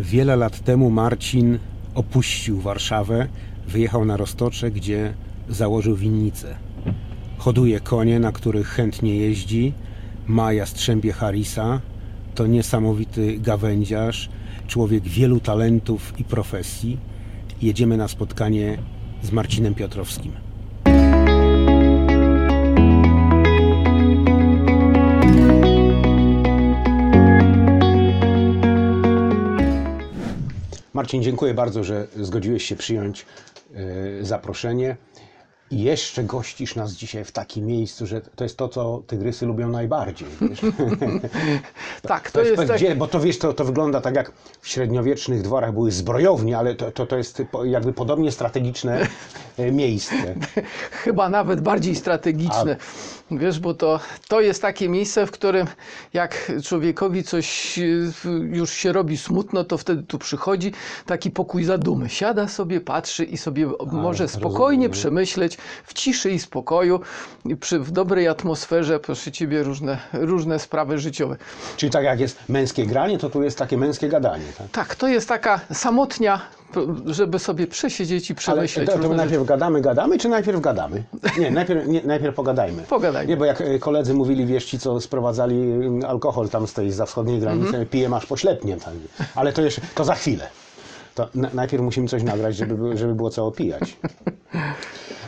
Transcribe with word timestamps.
Wiele 0.00 0.36
lat 0.36 0.60
temu 0.60 0.90
Marcin 0.90 1.58
opuścił 1.94 2.60
Warszawę, 2.60 3.28
wyjechał 3.68 4.04
na 4.04 4.16
Roztocze, 4.16 4.70
gdzie 4.70 5.14
założył 5.48 5.96
winnicę. 5.96 6.56
Hoduje 7.38 7.80
konie, 7.80 8.20
na 8.20 8.32
których 8.32 8.68
chętnie 8.68 9.16
jeździ, 9.16 9.72
ma 10.26 10.52
jastrzębie 10.52 11.12
Harisa, 11.12 11.80
to 12.34 12.46
niesamowity 12.46 13.38
gawędziarz, 13.38 14.28
człowiek 14.66 15.04
wielu 15.04 15.40
talentów 15.40 16.12
i 16.18 16.24
profesji. 16.24 16.98
Jedziemy 17.62 17.96
na 17.96 18.08
spotkanie 18.08 18.78
z 19.22 19.32
Marcinem 19.32 19.74
Piotrowskim. 19.74 20.47
Marcin, 30.98 31.22
dziękuję 31.22 31.54
bardzo, 31.54 31.84
że 31.84 32.06
zgodziłeś 32.16 32.64
się 32.64 32.76
przyjąć 32.76 33.26
e, 33.74 34.24
zaproszenie. 34.24 34.96
I 35.70 35.82
jeszcze 35.82 36.24
gościsz 36.24 36.76
nas 36.76 36.92
dzisiaj 36.92 37.24
w 37.24 37.32
takim 37.32 37.66
miejscu, 37.66 38.06
że 38.06 38.20
to 38.20 38.44
jest 38.44 38.56
to, 38.56 38.68
co 38.68 39.02
tygrysy 39.06 39.46
lubią 39.46 39.68
najbardziej. 39.68 40.28
Tak, 42.02 42.30
to, 42.30 42.42
jest, 42.42 42.56
tak, 42.56 42.76
gdzie, 42.76 42.96
bo 42.96 43.06
to 43.06 43.20
wiesz, 43.20 43.38
to, 43.38 43.52
to 43.52 43.64
wygląda 43.64 44.00
tak 44.00 44.16
jak 44.16 44.32
w 44.60 44.68
średniowiecznych 44.68 45.42
dworach 45.42 45.72
były 45.72 45.92
zbrojownie, 45.92 46.58
ale 46.58 46.74
to, 46.74 46.90
to, 46.92 47.06
to 47.06 47.16
jest 47.16 47.42
jakby 47.64 47.92
podobnie 47.92 48.32
strategiczne 48.32 49.06
e, 49.58 49.72
miejsce. 49.72 50.34
chyba 51.04 51.28
nawet 51.28 51.60
bardziej 51.60 51.96
strategiczne. 51.96 52.76
Wiesz, 53.30 53.60
bo 53.60 53.74
to, 53.74 54.00
to 54.28 54.40
jest 54.40 54.62
takie 54.62 54.88
miejsce, 54.88 55.26
w 55.26 55.30
którym 55.30 55.66
jak 56.12 56.52
człowiekowi 56.64 57.24
coś 57.24 57.78
y, 57.78 58.12
już 58.50 58.72
się 58.72 58.92
robi 58.92 59.16
smutno, 59.16 59.64
to 59.64 59.78
wtedy 59.78 60.02
tu 60.02 60.18
przychodzi 60.18 60.72
taki 61.06 61.30
pokój 61.30 61.64
zadumy. 61.64 62.08
Siada 62.08 62.48
sobie, 62.48 62.80
patrzy 62.80 63.24
i 63.24 63.36
sobie 63.36 63.66
może 63.92 64.28
spokojnie 64.28 64.86
rozumiem. 64.86 64.90
przemyśleć 64.90 65.58
w 65.84 65.94
ciszy 65.94 66.30
i 66.30 66.38
spokoju, 66.38 67.00
przy, 67.60 67.78
w 67.80 67.90
dobrej 67.90 68.28
atmosferze, 68.28 69.00
proszę 69.00 69.32
Ciebie, 69.32 69.62
różne, 69.62 69.98
różne 70.12 70.58
sprawy 70.58 70.98
życiowe. 70.98 71.36
Czyli 71.76 71.92
tak 71.92 72.04
jak 72.04 72.20
jest 72.20 72.38
męskie 72.48 72.86
granie, 72.86 73.18
to 73.18 73.30
tu 73.30 73.42
jest 73.42 73.58
takie 73.58 73.76
męskie 73.76 74.08
gadanie. 74.08 74.44
Tak? 74.58 74.70
Tak, 74.70 74.94
to 74.94 75.08
jest 75.08 75.28
taka 75.28 75.60
samotnia, 75.72 76.40
żeby 77.06 77.38
sobie 77.38 77.66
przesiedzieć 77.66 78.30
i 78.30 78.32
Ale 78.32 78.36
przemyśleć 78.38 78.86
to, 78.86 78.92
to 78.92 78.98
różne 78.98 79.08
my 79.08 79.14
rzeczy. 79.14 79.26
najpierw 79.26 79.46
gadamy, 79.48 79.80
gadamy, 79.80 80.18
czy 80.18 80.28
najpierw 80.28 80.60
gadamy? 80.60 81.02
Nie, 81.38 81.50
najpierw, 81.50 81.86
nie, 81.88 82.02
najpierw 82.02 82.34
pogadajmy. 82.34 82.82
Pogadajmy. 82.82 83.30
Nie, 83.30 83.36
bo 83.36 83.44
jak 83.44 83.60
e, 83.60 83.78
koledzy 83.78 84.14
mówili, 84.14 84.46
wiesz, 84.46 84.64
ci 84.64 84.78
co 84.78 85.00
sprowadzali 85.00 85.54
mm, 85.62 86.04
alkohol 86.04 86.48
tam 86.48 86.66
z 86.66 86.72
tej 86.72 86.92
za 86.92 87.06
wschodniej 87.06 87.40
granicy, 87.40 87.68
Mhm. 87.68 87.86
pije 87.86 88.08
masz 88.08 88.26
poślepnie. 88.26 88.76
Tak. 88.76 88.94
Ale 89.34 89.52
to 89.52 89.62
jeszcze, 89.62 89.80
to 89.94 90.04
za 90.04 90.14
chwilę. 90.14 90.46
To 91.14 91.28
na, 91.34 91.50
najpierw 91.54 91.82
musimy 91.82 92.08
coś 92.08 92.22
nagrać, 92.22 92.56
żeby, 92.56 92.74
było- 92.74 92.96
żeby 92.96 93.14
było 93.14 93.30
co 93.30 93.46
opijać. 93.46 93.82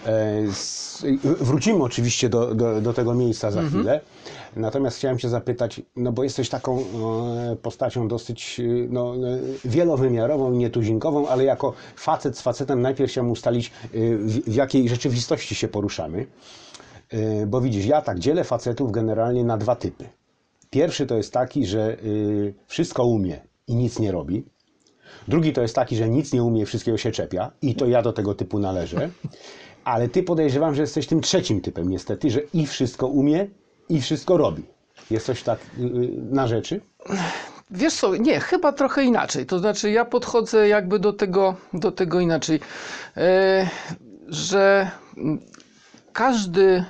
E, 0.07 0.39
s- 0.49 1.05
Wrócimy 1.25 1.83
oczywiście 1.85 2.29
do, 2.29 2.55
do, 2.55 2.81
do 2.81 2.93
tego 2.93 3.15
miejsca 3.15 3.51
za 3.51 3.63
chwilę. 3.63 4.01
Natomiast 4.57 4.97
chciałem 4.97 5.19
się 5.19 5.29
zapytać, 5.29 5.81
no 5.97 6.13
bo 6.13 6.25
jesteś 6.25 6.49
taką 6.49 6.79
e, 6.81 7.57
postacią 7.63 8.09
dosyć 8.09 8.61
e, 8.61 8.63
no, 8.89 9.15
e, 9.17 9.19
wielowymiarową, 9.65 10.51
nietuzinkową, 10.51 11.29
ale 11.29 11.45
jako 11.45 11.73
facet 11.97 12.39
z 12.39 12.43
facetem 12.43 12.83
najpierw 12.83 13.11
chciałem 13.11 13.31
ustalić, 13.31 13.73
w, 13.93 14.55
jakiej 14.55 14.89
rzeczywistości 14.89 15.55
się 15.55 15.69
poruszamy. 15.69 16.27
Bo 17.47 17.61
widzisz, 17.61 17.87
ja 17.87 18.03
tak 18.03 18.19
dzielę 18.19 18.45
facetów 18.45 18.93
generalnie 18.93 19.45
na 19.45 19.57
dwa 19.57 19.77
typy. 19.77 20.05
Pierwszy 20.71 21.07
to 21.07 21.17
jest 21.17 21.33
taki, 21.33 21.67
że 21.67 21.97
wszystko 22.67 23.05
umie 23.05 23.41
i 23.67 23.75
nic 23.75 23.99
nie 23.99 24.13
robi. 24.13 24.45
Drugi 25.29 25.53
to 25.53 25.63
jest 25.63 25.75
taki, 25.75 25.97
że 25.97 26.09
nic 26.09 26.33
nie 26.33 26.43
umie, 26.43 26.67
wszystkiego 26.67 26.99
się 26.99 27.11
czepia 27.11 27.53
i 27.63 27.75
to 27.75 27.87
ja 27.87 28.03
do 28.03 28.13
tego 28.13 28.35
typu 28.35 28.59
należę. 28.59 29.11
Ale 29.85 30.09
ty 30.09 30.23
podejrzewam, 30.23 30.75
że 30.75 30.83
jesteś 30.83 31.07
tym 31.07 31.21
trzecim 31.21 31.61
typem 31.61 31.89
niestety, 31.89 32.31
że 32.31 32.41
i 32.55 32.67
wszystko 32.67 33.07
umie, 33.07 33.47
i 33.91 34.01
wszystko 34.01 34.37
robi. 34.37 34.63
Jest 35.11 35.27
coś 35.27 35.43
tak 35.43 35.59
y, 35.79 35.83
y, 35.83 36.11
na 36.31 36.47
rzeczy? 36.49 36.81
Wiesz 37.71 37.95
co, 37.95 38.17
nie, 38.17 38.41
chyba 38.41 38.73
trochę 38.73 39.05
inaczej. 39.05 39.47
To 39.47 39.59
znaczy, 39.59 39.91
ja 39.91 40.05
podchodzę 40.05 40.69
jakby 40.69 40.99
do 40.99 41.13
tego, 41.13 41.55
do 41.73 41.93
tego 41.93 42.21
inaczej, 42.21 42.61
e, 43.17 43.69
że 44.29 44.91
każdy, 46.13 46.85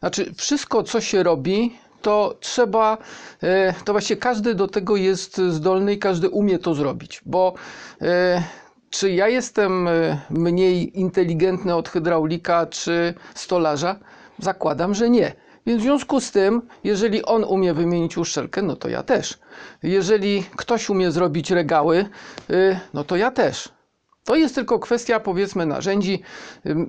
znaczy 0.00 0.34
wszystko, 0.36 0.82
co 0.82 1.00
się 1.00 1.22
robi, 1.22 1.78
to 2.02 2.36
trzeba, 2.40 2.98
e, 3.42 3.74
to 3.84 3.92
właściwie 3.92 4.20
każdy 4.20 4.54
do 4.54 4.68
tego 4.68 4.96
jest 4.96 5.36
zdolny 5.38 5.92
i 5.94 5.98
każdy 5.98 6.28
umie 6.28 6.58
to 6.58 6.74
zrobić, 6.74 7.20
bo 7.26 7.54
e, 8.02 8.42
czy 8.90 9.10
ja 9.12 9.28
jestem 9.28 9.88
mniej 10.30 11.00
inteligentny 11.00 11.74
od 11.74 11.88
hydraulika 11.88 12.66
czy 12.66 13.14
stolarza? 13.34 13.96
Zakładam, 14.38 14.94
że 14.94 15.10
nie. 15.10 15.32
Więc 15.66 15.80
w 15.80 15.82
związku 15.82 16.20
z 16.20 16.30
tym, 16.30 16.62
jeżeli 16.84 17.24
on 17.24 17.44
umie 17.44 17.74
wymienić 17.74 18.18
uszczelkę, 18.18 18.62
no 18.62 18.76
to 18.76 18.88
ja 18.88 19.02
też. 19.02 19.38
Jeżeli 19.82 20.44
ktoś 20.56 20.90
umie 20.90 21.10
zrobić 21.12 21.50
regały, 21.50 22.04
y, 22.50 22.78
no 22.94 23.04
to 23.04 23.16
ja 23.16 23.30
też. 23.30 23.68
To 24.24 24.36
jest 24.36 24.54
tylko 24.54 24.78
kwestia, 24.78 25.20
powiedzmy, 25.20 25.66
narzędzi, 25.66 26.22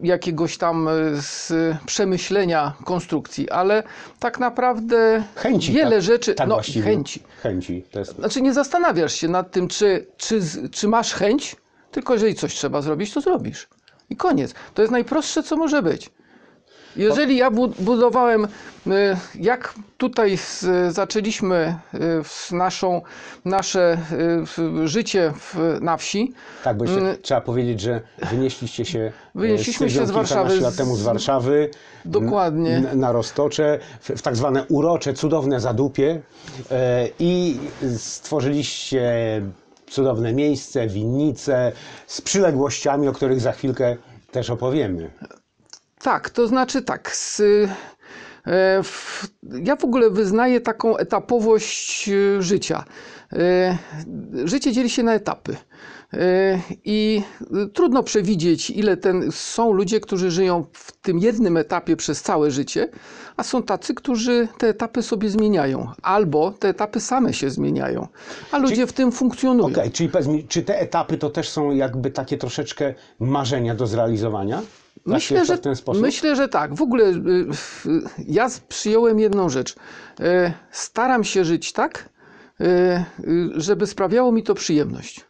jakiegoś 0.03 0.57
tam 0.57 0.87
y, 0.87 0.91
z 1.21 1.53
przemyślenia 1.85 2.73
konstrukcji, 2.85 3.49
ale 3.49 3.83
tak 4.19 4.39
naprawdę 4.39 5.23
Chęci. 5.35 5.71
wiele 5.73 5.91
tak, 5.95 6.01
rzeczy, 6.01 6.33
tak 6.35 6.47
no 6.47 6.55
właściwie. 6.55 6.83
chęci. 6.85 7.23
Chęci. 7.43 7.83
To 7.91 7.99
jest... 7.99 8.15
Znaczy 8.15 8.41
nie 8.41 8.53
zastanawiasz 8.53 9.13
się 9.13 9.27
nad 9.27 9.51
tym, 9.51 9.67
czy, 9.67 10.07
czy, 10.17 10.41
czy 10.71 10.87
masz 10.87 11.13
chęć, 11.13 11.55
tylko 11.91 12.13
jeżeli 12.13 12.35
coś 12.35 12.53
trzeba 12.55 12.81
zrobić, 12.81 13.13
to 13.13 13.21
zrobisz. 13.21 13.67
I 14.09 14.15
koniec. 14.15 14.53
To 14.73 14.81
jest 14.81 14.91
najprostsze, 14.91 15.43
co 15.43 15.55
może 15.57 15.81
być. 15.81 16.09
Jeżeli 16.95 17.37
ja 17.37 17.51
bu- 17.51 17.73
budowałem, 17.79 18.45
y, 18.45 18.49
jak 19.39 19.73
tutaj 19.97 20.37
z, 20.37 20.65
zaczęliśmy 20.93 21.75
y, 22.51 22.55
naszą, 22.55 23.01
nasze 23.45 23.97
y, 24.83 24.87
życie 24.87 25.33
w, 25.39 25.77
na 25.81 25.97
wsi, 25.97 26.33
Tak, 26.63 26.77
bo 26.77 26.83
jeszcze 26.85 27.17
trzeba 27.17 27.41
powiedzieć, 27.41 27.81
że 27.81 28.01
wynieśliście 28.31 28.85
się. 28.85 29.11
Wynieśliśmy 29.35 29.89
się 29.89 30.05
z 30.07 30.11
Warszawy, 30.11 30.59
lat 30.59 30.73
z- 30.73 30.77
temu 30.77 30.95
z 30.95 31.01
Warszawy. 31.03 31.69
Dokładnie. 32.05 32.83
Na 32.95 33.11
Roztocze, 33.11 33.79
w, 33.99 34.21
tak 34.21 34.35
zwane 34.35 34.65
urocze, 34.69 35.13
cudowne 35.13 35.59
zadupie 35.59 36.21
i 37.19 37.57
stworzyliście 37.97 39.11
cudowne 39.89 40.33
miejsce, 40.33 40.87
winnice 40.87 41.71
z 42.07 42.21
przyległościami, 42.21 43.07
o 43.07 43.13
których 43.13 43.41
za 43.41 43.51
chwilkę 43.51 43.95
też 44.31 44.49
opowiemy. 44.49 45.09
Tak, 46.03 46.29
to 46.29 46.47
znaczy 46.47 46.81
tak. 46.81 47.15
Z, 47.15 47.39
e, 47.39 48.83
w, 48.83 49.27
ja 49.63 49.75
w 49.75 49.83
ogóle 49.83 50.09
wyznaję 50.09 50.61
taką 50.61 50.97
etapowość 50.97 52.09
e, 52.09 52.41
życia. 52.41 52.83
E, 53.33 53.77
Życie 54.45 54.71
dzieli 54.71 54.89
się 54.89 55.03
na 55.03 55.13
etapy. 55.13 55.57
I 56.85 57.21
trudno 57.73 58.03
przewidzieć, 58.03 58.69
ile 58.69 58.97
ten. 58.97 59.31
Są 59.31 59.73
ludzie, 59.73 59.99
którzy 59.99 60.31
żyją 60.31 60.65
w 60.73 60.91
tym 60.91 61.19
jednym 61.19 61.57
etapie 61.57 61.95
przez 61.95 62.21
całe 62.21 62.51
życie, 62.51 62.89
a 63.37 63.43
są 63.43 63.63
tacy, 63.63 63.93
którzy 63.93 64.47
te 64.57 64.67
etapy 64.67 65.01
sobie 65.01 65.29
zmieniają, 65.29 65.91
albo 66.01 66.51
te 66.51 66.69
etapy 66.69 66.99
same 66.99 67.33
się 67.33 67.49
zmieniają, 67.49 68.07
a 68.51 68.57
ludzie 68.57 68.87
w 68.87 68.93
tym 68.93 69.11
funkcjonują. 69.11 69.67
Okej, 69.67 69.91
czyli 69.91 70.09
powiedz 70.09 70.27
mi, 70.27 70.47
czy 70.47 70.63
te 70.63 70.79
etapy 70.79 71.17
to 71.17 71.29
też 71.29 71.49
są 71.49 71.71
jakby 71.71 72.11
takie 72.11 72.37
troszeczkę 72.37 72.93
marzenia 73.19 73.75
do 73.75 73.87
zrealizowania? 73.87 74.61
Się 75.05 75.11
Myślę, 75.11 75.39
to 75.39 75.45
że, 75.45 75.57
w 75.57 75.61
ten 75.61 75.75
sposób? 75.75 76.01
myślę, 76.01 76.35
że 76.35 76.47
tak. 76.47 76.75
W 76.75 76.81
ogóle 76.81 77.03
y, 77.05 77.15
ja 78.27 78.47
przyjąłem 78.67 79.19
jedną 79.19 79.49
rzecz. 79.49 79.75
Y, 80.19 80.53
Staram 80.71 81.23
się 81.23 81.45
żyć 81.45 81.73
tak, 81.73 82.09
y, 82.61 83.03
żeby 83.55 83.87
sprawiało 83.87 84.31
mi 84.31 84.43
to 84.43 84.55
przyjemność. 84.55 85.25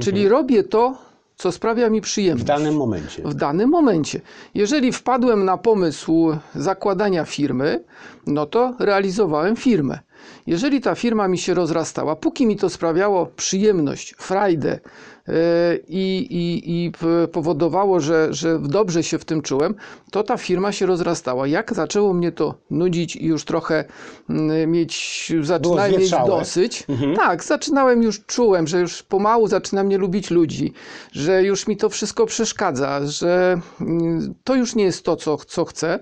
Czyli 0.00 0.28
robię 0.28 0.62
to, 0.64 0.98
co 1.36 1.52
sprawia 1.52 1.90
mi 1.90 2.00
przyjemność. 2.00 2.42
Mhm. 2.50 2.58
W 2.58 2.62
danym 2.64 2.78
momencie. 2.78 3.22
W 3.22 3.34
danym 3.34 3.70
momencie. 3.70 4.20
Jeżeli 4.54 4.92
wpadłem 4.92 5.44
na 5.44 5.56
pomysł 5.56 6.36
zakładania 6.54 7.24
firmy, 7.24 7.84
no 8.26 8.46
to 8.46 8.74
realizowałem 8.78 9.56
firmę. 9.56 9.98
Jeżeli 10.46 10.80
ta 10.80 10.94
firma 10.94 11.28
mi 11.28 11.38
się 11.38 11.54
rozrastała, 11.54 12.16
póki 12.16 12.46
mi 12.46 12.56
to 12.56 12.70
sprawiało 12.70 13.26
przyjemność, 13.26 14.14
frajdę 14.18 14.78
yy, 15.28 15.34
i, 15.88 16.26
i, 16.30 16.84
i 16.84 16.92
powodowało, 17.32 18.00
że, 18.00 18.34
że 18.34 18.58
dobrze 18.58 19.02
się 19.02 19.18
w 19.18 19.24
tym 19.24 19.42
czułem, 19.42 19.74
to 20.10 20.22
ta 20.22 20.36
firma 20.36 20.72
się 20.72 20.86
rozrastała. 20.86 21.46
Jak 21.46 21.74
zaczęło 21.74 22.14
mnie 22.14 22.32
to 22.32 22.54
nudzić 22.70 23.16
i 23.16 23.26
już 23.26 23.44
trochę 23.44 23.84
mm, 24.30 24.70
mieć, 24.70 25.32
zaczynałem 25.42 25.92
mieć 25.92 26.10
dosyć, 26.10 26.86
tak, 27.16 27.44
zaczynałem 27.44 28.02
już, 28.02 28.24
czułem, 28.26 28.66
że 28.66 28.80
już 28.80 29.02
pomału 29.02 29.48
zaczynam 29.48 29.88
nie 29.88 29.98
lubić 29.98 30.30
ludzi, 30.30 30.72
że 31.12 31.42
już 31.42 31.66
mi 31.66 31.76
to 31.76 31.88
wszystko 31.88 32.26
przeszkadza, 32.26 33.06
że 33.06 33.60
mm, 33.80 34.34
to 34.44 34.54
już 34.54 34.74
nie 34.74 34.84
jest 34.84 35.04
to, 35.04 35.16
co, 35.16 35.36
co 35.36 35.64
chcę, 35.64 35.98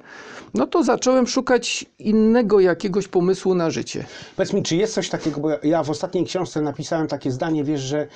no 0.55 0.67
to 0.67 0.83
zacząłem 0.85 1.27
szukać 1.27 1.85
innego 1.99 2.61
jakiegoś 2.61 3.09
pomysłu 3.09 3.55
na 3.55 3.71
życie. 3.71 4.05
Powiedz 4.37 4.53
mi, 4.53 4.63
czy 4.63 4.77
jest 4.77 4.95
coś 4.95 5.09
takiego, 5.09 5.41
bo 5.41 5.49
ja- 5.63 5.83
w 5.83 5.91
ostatniej 5.91 6.25
książce 6.25 6.61
napisałem 6.61 7.07
takie 7.09 7.31
zdanie, 7.31 7.65
wiesz, 7.65 7.81
że 7.81 8.01
e, 8.01 8.07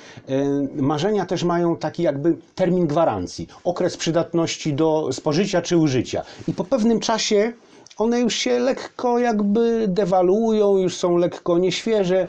marzenia 0.75 1.25
też 1.25 1.43
mają 1.43 1.75
taki 1.75 2.03
jakby 2.03 2.35
termin 2.55 2.87
gwarancji, 2.87 3.47
okres 3.63 3.97
przydatności 3.97 4.73
do 4.73 5.09
spożycia 5.11 5.61
czy 5.61 5.77
użycia. 5.77 6.21
I 6.47 6.53
po 6.53 6.63
pewnym 6.63 6.99
czasie 6.99 7.53
one 7.97 8.19
już 8.19 8.35
się 8.35 8.59
lekko 8.59 9.19
jakby 9.19 9.85
dewaluują, 9.87 10.77
już 10.77 10.97
są 10.97 11.17
lekko 11.17 11.57
nieświeże, 11.57 12.27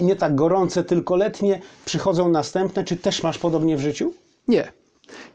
nie 0.00 0.16
tak 0.16 0.34
gorące, 0.34 0.84
tylko 0.84 1.16
letnie. 1.16 1.60
Przychodzą 1.84 2.28
następne. 2.28 2.84
Czy 2.84 2.96
też 2.96 3.22
masz 3.22 3.38
podobnie 3.38 3.76
w 3.76 3.80
życiu? 3.80 4.12
Nie. 4.48 4.72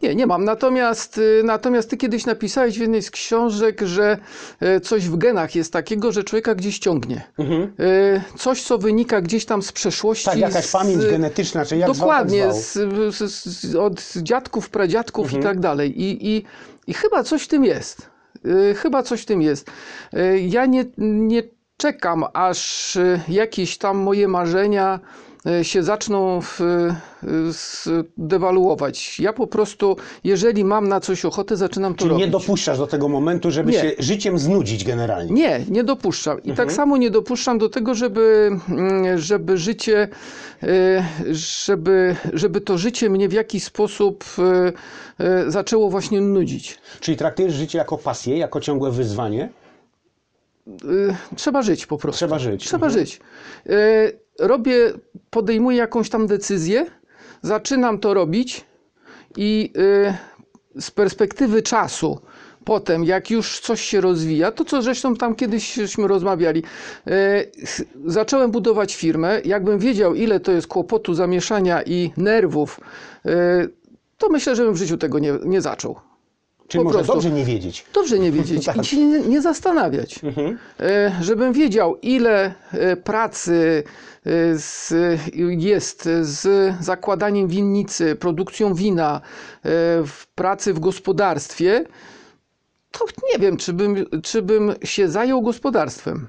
Nie, 0.02 0.16
nie 0.16 0.28
mam. 0.28 0.46
Natomiast, 0.46 1.18
y, 1.18 1.42
natomiast 1.44 1.90
ty 1.90 1.98
kiedyś 1.98 2.26
napisałeś 2.26 2.78
w 2.78 2.82
jednej 2.82 3.02
z 3.02 3.12
książek, 3.12 3.82
że 3.82 4.18
y, 4.78 4.80
coś 4.80 5.08
w 5.10 5.18
genach 5.18 5.56
jest 5.56 5.74
takiego, 5.74 6.12
że 6.12 6.24
człowieka 6.24 6.56
gdzieś 6.56 6.80
ciągnie. 6.80 7.22
Y, 7.40 8.22
Coś, 8.38 8.64
co 8.64 8.78
wynika 8.78 9.22
gdzieś 9.22 9.46
tam 9.46 9.62
z 9.62 9.72
przeszłości. 9.72 10.26
Tak, 10.26 10.38
jakaś 10.40 10.66
z- 10.66 10.72
pamięć 10.72 11.06
genetyczna, 11.06 11.66
czy 11.66 11.78
jak 11.78 11.96
zwał, 11.96 11.96
tak 11.96 12.00
Dokładnie, 12.00 12.54
zwał. 12.54 13.12
z, 13.12 13.32
z, 13.32 13.76
od 13.76 14.14
dziadków, 14.16 14.70
pradziadków 14.70 15.26
Mhm. 15.26 15.42
i 15.42 15.46
tak 15.46 15.60
dalej. 15.60 16.02
I, 16.02 16.36
i, 16.38 16.44
I 16.88 16.94
chyba 16.94 17.24
coś 17.24 17.44
w 17.44 17.48
tym 17.48 17.66
jest. 17.66 18.10
Chyba 18.76 19.04
coś 19.04 19.22
w 19.22 19.26
tym 19.26 19.42
jest. 19.42 19.72
Ja 20.48 20.66
nie, 20.66 20.86
nie 20.98 21.44
czekam, 21.78 22.26
aż 22.34 22.98
jakieś 23.28 23.78
tam 23.78 23.98
moje 23.98 24.28
marzenia 24.28 25.00
się 25.64 25.84
zaczną 25.84 26.40
s- 27.50 27.90
dewaluować. 28.18 29.20
Ja 29.20 29.34
po 29.34 29.48
prostu, 29.48 29.96
jeżeli 30.24 30.64
mam 30.66 30.88
na 30.88 31.00
coś 31.00 31.26
ochotę, 31.26 31.58
zaczynam 31.58 31.94
to 31.94 31.98
Czyli 32.00 32.10
robić. 32.10 32.26
nie 32.26 32.32
dopuszczasz 32.32 32.78
do 32.78 32.88
tego 32.88 33.08
momentu, 33.10 33.52
żeby 33.52 33.72
Nie. 33.72 33.80
się 33.82 33.92
życiem 34.00 34.40
znudzić 34.40 34.84
generalnie. 34.86 35.34
Nie, 35.34 35.60
nie 35.70 35.84
dopuszczam. 35.84 36.38
I 36.38 36.50
Mhm. 36.50 36.56
tak 36.68 36.72
samo 36.76 36.98
nie 36.98 37.10
dopuszczam 37.10 37.58
do 37.58 37.70
tego, 37.70 37.96
żeby, 37.96 38.52
mm, 38.70 39.18
żeby 39.20 39.58
życie, 39.58 40.08
y, 40.64 41.04
żeby, 41.66 42.16
żeby 42.34 42.62
to 42.62 42.78
życie 42.78 43.10
mnie 43.10 43.30
w 43.30 43.34
jakiś 43.34 43.64
sposób 43.64 44.24
zaczęło 45.48 45.90
właśnie 45.90 46.22
nudzić. 46.22 46.78
Czyli 47.00 47.18
traktujesz 47.18 47.54
życie 47.54 47.78
jako 47.78 47.98
pasję, 47.98 48.38
jako 48.38 48.60
ciągłe 48.62 48.92
wyzwanie? 48.92 49.50
Trzeba 51.36 51.62
żyć 51.62 51.86
po 51.86 51.98
prostu. 51.98 52.18
Trzeba 52.18 52.40
żyć. 52.40 52.66
Trzeba 52.68 52.88
Mhm. 52.88 53.00
żyć. 53.06 53.20
Robię, 54.40 54.94
podejmuję 55.30 55.78
jakąś 55.78 56.10
tam 56.10 56.28
decyzję, 56.28 56.86
zaczynam 57.42 58.00
to 58.00 58.14
robić 58.14 58.66
i 59.38 59.74
y, 60.76 60.82
z 60.82 60.92
perspektywy 60.92 61.62
czasu, 61.62 62.20
potem 62.66 63.04
jak 63.04 63.32
już 63.32 63.60
coś 63.60 63.82
się 63.82 64.02
rozwija, 64.02 64.52
to 64.52 64.66
co 64.66 64.82
zresztą 64.82 65.16
tam 65.16 65.36
kiedyśmy 65.36 66.08
rozmawiali, 66.08 66.64
y, 67.08 67.52
zacząłem 68.06 68.52
budować 68.52 68.96
firmę, 68.96 69.42
jakbym 69.46 69.80
wiedział 69.80 70.16
ile 70.16 70.40
to 70.40 70.52
jest 70.52 70.68
kłopotu, 70.68 71.14
zamieszania 71.14 71.84
i 71.84 72.12
nerwów, 72.18 72.80
y, 73.26 73.30
to 74.18 74.30
myślę, 74.30 74.56
że 74.56 74.64
bym 74.64 74.74
w 74.74 74.78
życiu 74.78 74.98
tego 74.98 75.20
nie, 75.20 75.34
nie 75.46 75.62
zaczął. 75.62 76.09
Czyli 76.70 76.80
po 76.80 76.84
może 76.84 76.98
prostu. 76.98 77.14
dobrze 77.14 77.32
nie 77.32 77.46
wiedzieć. 77.46 77.86
Dobrze 77.94 78.20
nie 78.20 78.32
wiedzieć 78.32 78.66
Tak. 78.66 78.78
i 78.82 78.86
się 78.86 78.98
nie, 78.98 79.20
nie 79.20 79.42
zastanawiać. 79.42 80.20
E, 80.80 81.16
Żebym 81.22 81.54
wiedział, 81.54 81.98
ile 82.02 82.54
e, 82.72 82.96
pracy 82.96 83.84
e, 84.26 84.32
z, 84.58 84.94
jest 85.58 86.10
z 86.22 86.74
zakładaniem 86.84 87.48
winnicy, 87.48 88.16
produkcją 88.16 88.74
wina, 88.74 89.22
w 90.06 90.24
pracy 90.36 90.74
w 90.74 90.80
gospodarstwie, 90.80 91.86
to 92.92 93.06
nie 93.34 93.40
wiem, 93.40 93.58
czy 93.58 93.74
bym, 93.74 94.06
czy 94.24 94.42
bym 94.42 94.74
się 94.84 95.10
zajął 95.10 95.42
gospodarstwem. 95.42 96.28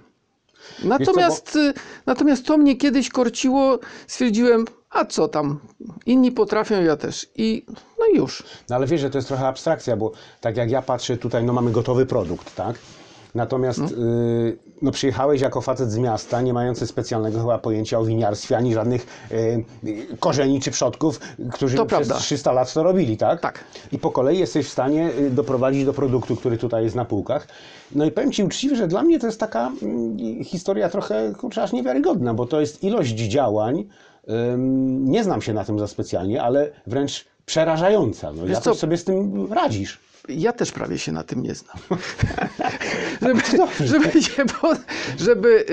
Natomiast, 0.84 1.56
e, 1.56 1.72
natomiast 2.06 2.46
to 2.46 2.58
mnie 2.58 2.76
kiedyś 2.76 3.08
korciło, 3.08 3.78
stwierdziłem, 4.06 4.64
a 4.90 5.04
co 5.04 5.28
tam, 5.28 5.58
inni 6.06 6.32
potrafią, 6.32 6.82
ja 6.82 6.96
też. 6.96 7.26
I 7.36 7.64
no 7.98 8.06
już. 8.14 8.42
No 8.68 8.76
ale 8.76 8.86
wiesz, 8.86 9.00
że 9.00 9.10
to 9.10 9.18
jest 9.18 9.28
trochę 9.28 9.46
abstrakcja, 9.46 9.96
bo 9.96 10.12
tak 10.40 10.56
jak 10.56 10.70
ja 10.70 10.82
patrzę 10.82 11.16
tutaj, 11.16 11.44
no 11.44 11.52
mamy 11.52 11.70
gotowy 11.70 12.06
produkt, 12.06 12.54
tak? 12.54 12.78
Natomiast 13.34 13.78
y, 13.78 14.58
no 14.82 14.90
przyjechałeś 14.90 15.40
jako 15.40 15.60
facet 15.60 15.92
z 15.92 15.98
miasta, 15.98 16.40
nie 16.40 16.52
mający 16.52 16.86
specjalnego 16.86 17.40
chyba 17.40 17.58
pojęcia 17.58 17.98
o 17.98 18.04
winiarstwie, 18.04 18.56
ani 18.56 18.74
żadnych 18.74 19.26
y, 19.32 19.64
korzeni 20.20 20.60
czy 20.60 20.70
przodków, 20.70 21.20
którzy 21.52 21.76
To 21.76 21.86
przez 21.86 21.98
prawda. 21.98 22.24
300 22.24 22.52
lat 22.52 22.72
to 22.72 22.82
robili, 22.82 23.16
tak? 23.16 23.40
Tak. 23.40 23.64
I 23.92 23.98
po 23.98 24.10
kolei 24.10 24.38
jesteś 24.38 24.66
w 24.66 24.70
stanie 24.70 25.10
y, 25.18 25.30
doprowadzić 25.30 25.84
do 25.84 25.92
produktu, 25.92 26.36
który 26.36 26.58
tutaj 26.58 26.84
jest 26.84 26.96
na 26.96 27.04
półkach. 27.04 27.48
No 27.94 28.04
i 28.04 28.10
powiem 28.10 28.32
Ci 28.32 28.44
uczciwie, 28.44 28.76
że 28.76 28.88
dla 28.88 29.02
mnie 29.02 29.18
to 29.18 29.26
jest 29.26 29.40
taka 29.40 29.72
mm, 29.82 30.44
historia 30.44 30.88
trochę, 30.88 31.32
kurczę, 31.38 31.62
aż 31.62 31.72
niewiarygodna, 31.72 32.34
bo 32.34 32.46
to 32.46 32.60
jest 32.60 32.84
ilość 32.84 33.14
działań, 33.14 33.84
nie 34.98 35.24
znam 35.24 35.42
się 35.42 35.54
na 35.54 35.64
tym 35.64 35.78
za 35.78 35.86
specjalnie, 35.86 36.42
ale 36.42 36.70
wręcz 36.86 37.24
przerażająca. 37.46 38.32
No, 38.32 38.42
Wiesz 38.42 38.50
jak 38.52 38.62
co? 38.62 38.74
sobie 38.74 38.96
z 38.96 39.04
tym 39.04 39.52
radzisz? 39.52 39.98
Ja 40.28 40.52
też 40.52 40.72
prawie 40.72 40.98
się 40.98 41.12
na 41.12 41.22
tym 41.22 41.42
nie 41.42 41.54
znam. 41.54 41.76
żeby, 43.22 43.40
żeby, 43.86 44.22
się, 44.22 44.44
po- 44.60 44.74
żeby, 45.18 45.64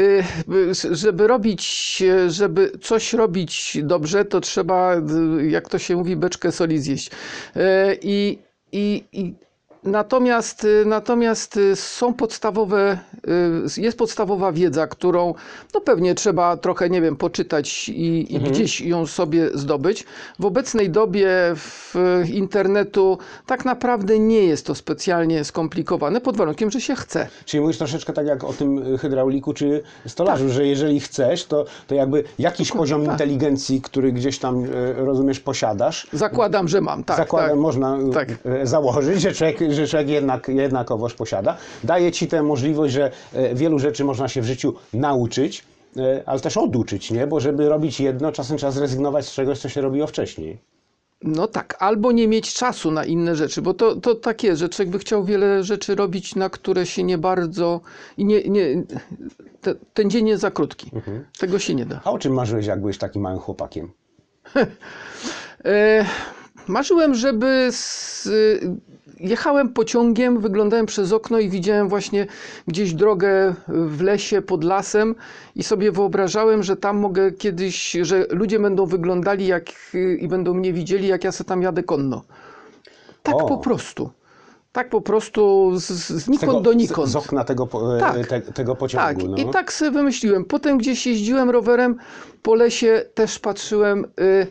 y, 0.91 0.95
żeby 0.95 1.27
robić, 1.27 2.03
żeby 2.27 2.71
coś 2.81 3.13
robić 3.13 3.77
dobrze, 3.83 4.25
to 4.25 4.41
trzeba, 4.41 4.95
y, 5.39 5.47
jak 5.49 5.69
to 5.69 5.79
się 5.79 5.95
mówi, 5.95 6.15
beczkę 6.15 6.51
soli 6.51 6.79
zjeść. 6.79 7.07
Y, 7.55 7.59
I, 8.01 8.39
i, 8.71 9.03
i 9.11 9.33
Natomiast, 9.83 10.63
y, 10.63 10.83
natomiast 10.85 11.57
y, 11.57 11.75
są 11.75 12.13
podstawowe, 12.13 12.97
y, 13.77 13.81
jest 13.81 13.97
podstawowa 13.97 14.51
wiedza, 14.51 14.87
którą 14.87 15.33
no 15.73 15.81
pewnie 15.81 16.15
trzeba 16.15 16.57
trochę, 16.57 16.89
nie 16.89 17.01
wiem, 17.01 17.15
poczytać 17.15 17.89
i, 17.89 18.35
i 18.35 18.39
gdzieś 18.39 18.81
ją 18.81 19.05
sobie 19.05 19.49
zdobyć. 19.53 20.05
W 20.39 20.45
obecnej 20.45 20.89
dobie 20.89 21.29
w 21.55 21.93
internetu 22.33 23.17
tak 23.45 23.65
naprawdę 23.65 24.19
nie 24.19 24.43
jest 24.43 24.65
to 24.65 24.75
specjalnie 24.75 25.43
skomplikowane, 25.43 26.21
pod 26.21 26.37
warunkiem, 26.37 26.71
że 26.71 26.81
się 26.81 26.95
chce. 26.95 27.27
Czyli 27.45 27.61
mówisz 27.61 27.77
troszeczkę 27.77 28.13
tak 28.13 28.27
jak 28.27 28.43
o 28.43 28.53
tym 28.53 28.97
hydrauliku 28.97 29.53
czy 29.53 29.83
stolarzu, 30.07 30.49
że 30.49 30.67
jeżeli 30.67 30.99
chcesz, 30.99 31.45
to, 31.45 31.65
to 31.87 31.95
jakby 31.95 32.23
jakiś 32.39 32.71
poziom 32.71 33.03
tak. 33.03 33.11
inteligencji, 33.11 33.81
który 33.81 34.11
gdzieś 34.11 34.39
tam, 34.39 34.65
y, 34.65 34.93
rozumiesz, 34.95 35.39
posiadasz, 35.39 36.07
Zakładam, 36.13 36.67
że 36.67 36.81
mam, 36.81 37.03
tak. 37.03 37.17
zakładem 37.17 37.49
tak. 37.49 37.59
można 37.59 37.97
Tak. 38.13 38.29
y, 38.29 38.67
założyć, 38.67 39.21
że 39.21 39.31
człowiek, 39.31 39.66
że 39.75 39.87
człowiek 39.87 40.09
jednak, 40.09 40.47
jednakowoż 40.47 41.13
posiada. 41.13 41.57
Daje 41.83 42.11
ci 42.11 42.27
tę 42.27 42.43
możliwość, 42.43 42.93
że 42.93 43.11
y, 43.35 43.55
wielu 43.55 43.79
rzeczy 43.79 44.03
można 44.03 44.27
się 44.27 44.41
w 44.41 44.45
życiu 44.45 44.73
nauczyć, 44.93 45.63
y, 45.97 46.23
ale 46.25 46.39
też 46.39 46.57
oduczyć, 46.57 47.11
nie? 47.11 47.27
Bo 47.27 47.39
żeby 47.39 47.69
robić 47.69 47.99
jedno, 47.99 48.31
czasem 48.31 48.57
trzeba 48.57 48.71
zrezygnować 48.71 49.25
z 49.25 49.33
czegoś, 49.33 49.59
co 49.59 49.69
się 49.69 49.81
robiło 49.81 50.07
wcześniej. 50.07 50.57
No 51.21 51.47
tak, 51.47 51.77
albo 51.79 52.11
nie 52.11 52.27
mieć 52.27 52.53
czasu 52.53 52.91
na 52.91 53.05
inne 53.05 53.35
rzeczy, 53.35 53.61
bo 53.61 53.73
to, 53.73 53.95
to 53.95 54.15
tak 54.15 54.43
jest, 54.43 54.59
że 54.59 54.69
człowiek 54.69 54.91
by 54.91 54.99
chciał 54.99 55.23
wiele 55.23 55.63
rzeczy 55.63 55.95
robić, 55.95 56.35
na 56.35 56.49
które 56.49 56.85
się 56.85 57.03
nie 57.03 57.17
bardzo 57.17 57.81
i 58.17 58.25
nie, 58.25 58.43
nie 58.43 58.83
te, 59.61 59.75
ten 59.93 60.09
dzień 60.09 60.27
jest 60.27 60.41
za 60.41 60.51
krótki. 60.51 60.91
Tego 61.39 61.59
się 61.59 61.75
nie 61.75 61.85
da. 61.85 62.01
A 62.03 62.11
o 62.11 62.19
czym 62.19 62.33
marzyłeś, 62.33 62.65
jak 62.65 62.79
byłeś 62.79 62.97
takim 62.97 63.21
małym 63.21 63.39
chłopakiem? 63.39 63.91
E, 65.65 66.05
marzyłem, 66.67 67.15
żeby 67.15 67.67
z, 67.71 68.29
jechałem 69.19 69.69
pociągiem, 69.69 70.39
wyglądałem 70.39 70.85
przez 70.85 71.11
okno 71.11 71.39
i 71.39 71.49
widziałem 71.49 71.89
właśnie 71.89 72.27
gdzieś 72.67 72.93
drogę 72.93 73.55
w 73.67 74.01
lesie, 74.01 74.41
pod 74.41 74.63
lasem 74.63 75.15
i 75.55 75.63
sobie 75.63 75.91
wyobrażałem, 75.91 76.63
że 76.63 76.75
tam 76.75 76.97
mogę 76.97 77.31
kiedyś, 77.31 77.91
że 78.01 78.25
ludzie 78.29 78.59
będą 78.59 78.85
wyglądali 78.85 79.47
jak, 79.47 79.65
i 80.19 80.27
będą 80.27 80.53
mnie 80.53 80.73
widzieli, 80.73 81.07
jak 81.07 81.23
ja 81.23 81.31
se 81.31 81.43
tam 81.43 81.61
jadę 81.61 81.83
konno. 81.83 82.23
Tak 83.23 83.35
O. 83.35 83.47
po 83.47 83.57
prostu. 83.57 84.09
Tak 84.71 84.89
po 84.89 85.01
prostu 85.01 85.71
z, 85.75 85.87
znikąd 86.07 86.63
do 86.63 86.73
nikąd. 86.73 87.09
Z, 87.09 87.11
z 87.11 87.15
okna 87.15 87.43
tego, 87.43 87.67
po- 87.67 87.97
Tak. 87.99 88.27
te, 88.27 88.41
tego 88.41 88.75
pociągu. 88.75 89.07
Tak, 89.07 89.29
no. 89.29 89.37
i 89.37 89.49
tak 89.49 89.73
sobie 89.73 89.91
wymyśliłem. 89.91 90.45
Potem 90.45 90.77
gdzieś 90.77 91.07
jeździłem 91.07 91.49
rowerem 91.49 91.95
po 92.41 92.55
lesie, 92.55 93.05
też 93.13 93.39
patrzyłem, 93.39 94.05
y, 94.19 94.47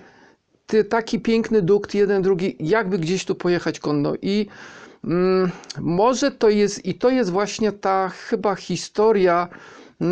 ty, 0.66 0.84
taki 0.84 1.20
piękny 1.20 1.62
dukt, 1.62 1.94
jeden, 1.94 2.22
drugi, 2.22 2.56
jakby 2.60 2.98
gdzieś 2.98 3.24
tu 3.24 3.34
pojechać 3.34 3.80
konno. 3.80 4.12
I 4.22 4.46
mm, 5.04 5.50
może 5.80 6.30
to 6.30 6.48
jest, 6.48 6.84
i 6.84 6.94
to 6.94 7.10
jest 7.10 7.30
właśnie 7.30 7.72
ta 7.72 8.08
chyba 8.08 8.54
historia, 8.54 9.48
y, 10.02 10.06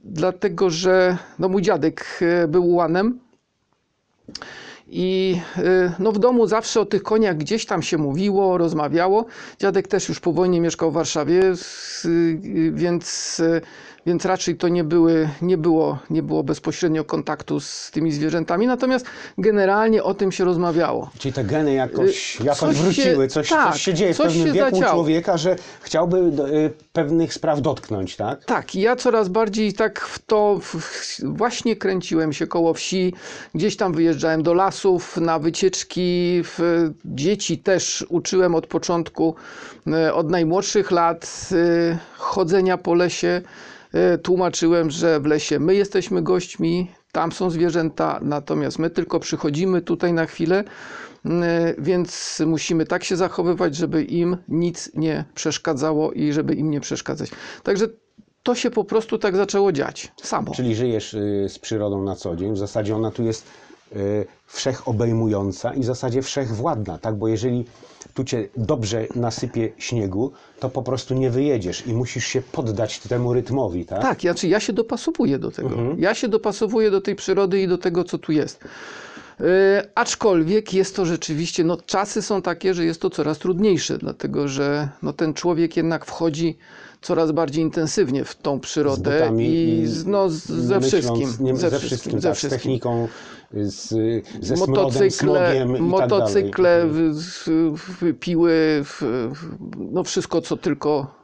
dlatego 0.00 0.70
że 0.70 1.18
no, 1.38 1.48
mój 1.48 1.62
dziadek 1.62 2.06
y, 2.44 2.48
był 2.48 2.68
ułanem. 2.70 3.18
I 4.88 5.40
y, 5.58 5.92
no, 5.98 6.12
w 6.12 6.18
domu 6.18 6.46
zawsze 6.46 6.80
o 6.80 6.84
tych 6.86 7.02
koniach 7.02 7.36
gdzieś 7.36 7.66
tam 7.66 7.82
się 7.82 7.98
mówiło, 7.98 8.58
rozmawiało. 8.58 9.26
Dziadek 9.58 9.88
też 9.88 10.08
już 10.08 10.20
po 10.20 10.32
wojnie 10.32 10.60
mieszkał 10.60 10.90
w 10.90 10.94
Warszawie, 10.94 11.48
s- 11.48 12.04
y, 12.04 12.72
więc, 12.74 13.40
y, 13.40 13.60
więc 14.06 14.24
raczej 14.24 14.56
to 14.56 14.68
nie, 14.68 14.84
były, 14.84 15.28
nie, 15.42 15.58
było, 15.58 15.98
nie 16.10 16.22
było 16.22 16.42
bezpośrednio 16.42 17.04
kontaktu 17.04 17.60
z 17.60 17.90
tymi 17.90 18.12
zwierzętami, 18.12 18.66
natomiast 18.66 19.06
generalnie 19.38 20.02
o 20.02 20.14
tym 20.14 20.32
się 20.32 20.44
rozmawiało. 20.44 21.10
Czyli 21.18 21.32
te 21.34 21.44
geny 21.44 21.72
jakoś, 21.74 22.40
Y, 22.40 22.44
jakoś 22.44 22.58
coś 22.60 22.76
wróciły, 22.76 23.24
się- 23.24 23.28
coś, 23.28 23.48
tak, 23.48 23.72
coś 23.72 23.82
się 23.82 23.94
dzieje 23.94 24.14
w 24.14 24.16
coś 24.16 24.26
pewnym 24.26 24.46
się 24.46 24.52
wieku 24.52 24.70
zadziało. 24.76 24.92
człowieka, 24.92 25.36
że 25.36 25.56
chciałby 25.82 26.18
y, 26.18 26.70
pewnych 26.92 27.34
spraw 27.34 27.60
dotknąć, 27.60 28.16
tak? 28.16 28.44
Tak, 28.44 28.74
ja 28.74 28.96
coraz 28.96 29.28
bardziej 29.28 29.72
tak 29.72 30.00
w 30.00 30.18
to 30.18 30.58
w, 30.62 30.76
właśnie 31.24 31.76
kręciłem 31.76 32.32
się 32.32 32.46
koło 32.46 32.74
wsi, 32.74 33.14
gdzieś 33.54 33.76
tam 33.76 33.92
wyjeżdżałem 33.92 34.42
do 34.42 34.54
lasów 34.54 35.16
na 35.16 35.38
wycieczki, 35.38 36.40
w, 36.44 36.90
dzieci 37.04 37.58
też 37.58 38.06
uczyłem 38.08 38.54
od 38.54 38.66
początku, 38.66 39.34
e, 39.86 40.14
od 40.14 40.30
najmłodszych 40.30 40.90
lat 40.90 41.48
chodzenia 42.16 42.78
po 42.78 42.94
lesie. 42.94 43.42
E, 43.94 44.18
Tłumaczyłem, 44.18 44.90
że 44.90 45.20
w 45.20 45.26
lesie 45.26 45.58
my 45.58 45.74
jesteśmy 45.74 46.22
gośćmi, 46.22 46.90
tam 47.12 47.32
są 47.32 47.50
zwierzęta, 47.50 48.20
natomiast 48.22 48.78
my 48.78 48.90
tylko 48.90 49.20
przychodzimy 49.20 49.82
tutaj 49.82 50.12
na 50.12 50.26
chwilę, 50.26 50.64
e, 51.26 51.74
więc 51.78 52.42
musimy 52.46 52.86
tak 52.86 53.04
się 53.04 53.16
zachowywać, 53.16 53.76
żeby 53.76 54.04
im 54.04 54.36
nic 54.48 54.90
nie 54.94 55.24
przeszkadzało 55.34 56.12
i 56.12 56.32
żeby 56.32 56.54
im 56.54 56.70
nie 56.70 56.80
przeszkadzać. 56.80 57.30
Także 57.62 57.86
to 58.42 58.54
się 58.54 58.70
po 58.70 58.84
prostu 58.84 59.18
tak 59.18 59.36
zaczęło 59.36 59.72
dziać 59.72 60.12
samo. 60.22 60.52
Czyli 60.54 60.74
żyjesz 60.74 61.14
y, 61.14 61.46
z 61.48 61.58
przyrodą 61.58 62.02
na 62.02 62.16
co 62.16 62.36
dzień. 62.36 62.52
W 62.52 62.58
zasadzie 62.58 62.96
ona 62.96 63.10
tu 63.10 63.22
jest 63.22 63.46
y, 63.96 64.26
wszechobejmująca 64.46 65.74
i 65.74 65.80
w 65.80 65.84
zasadzie 65.84 66.22
wszechwładna, 66.22 66.98
tak? 66.98 67.14
Bo 67.14 67.28
jeżeli 67.28 67.64
tu 68.14 68.24
cię 68.24 68.48
dobrze 68.56 69.06
nasypie 69.14 69.72
śniegu, 69.78 70.32
to 70.60 70.68
po 70.68 70.82
prostu 70.82 71.14
nie 71.14 71.30
wyjedziesz 71.30 71.86
i 71.86 71.92
musisz 71.92 72.24
się 72.26 72.42
poddać 72.42 72.98
temu 72.98 73.32
rytmowi, 73.32 73.84
tak? 73.86 74.02
Tak, 74.02 74.24
ja, 74.24 74.34
czy 74.34 74.48
ja 74.48 74.60
się 74.60 74.72
dopasowuję 74.72 75.38
do 75.38 75.50
tego. 75.50 75.70
Ja 75.98 76.14
się 76.14 76.28
dopasowuję 76.28 76.90
do 76.90 77.00
tej 77.00 77.14
przyrody 77.14 77.60
i 77.60 77.68
do 77.68 77.78
tego, 77.78 78.04
co 78.04 78.18
tu 78.18 78.32
jest. 78.32 78.60
Yy, 79.40 79.46
aczkolwiek 79.94 80.74
jest 80.74 80.96
to 80.96 81.06
rzeczywiście, 81.06 81.64
no 81.64 81.76
czasy 81.86 82.22
są 82.22 82.42
takie, 82.42 82.74
że 82.74 82.84
jest 82.84 83.00
to 83.00 83.10
coraz 83.10 83.38
trudniejsze, 83.38 83.98
dlatego 83.98 84.48
że 84.48 84.88
no, 85.02 85.12
ten 85.12 85.34
człowiek 85.34 85.76
jednak 85.76 86.04
wchodzi 86.04 86.58
coraz 87.04 87.32
bardziej 87.32 87.64
intensywnie 87.64 88.24
w 88.24 88.34
tą 88.36 88.58
Z 88.58 88.62
przyrodę 88.62 89.18
butami 89.20 89.54
i 89.54 89.86
z, 89.86 90.06
no, 90.06 90.30
z, 90.30 90.34
ze 90.46 90.80
myśląc, 90.80 90.84
wszystkim. 91.04 91.46
Nie, 91.46 91.56
ze, 91.56 91.70
ze, 91.70 91.78
wszystkim, 91.78 92.20
ze 92.20 92.28
tak, 92.28 92.36
z 92.36 92.38
wszystkim. 92.38 92.58
techniką, 92.60 93.08
z, 93.54 93.88
ze 94.40 94.56
smrodem, 94.56 94.74
Motocykle, 94.84 95.10
smogiem 95.10 95.70
i 95.70 95.72
tak 95.72 95.80
motocykle, 95.80 96.78
dalej. 96.86 97.12
w, 97.76 98.14
piły, 98.20 98.80
w, 98.84 99.02
no 99.76 100.04
wszystko, 100.04 100.40
co 100.40 100.56
tylko 100.56 101.14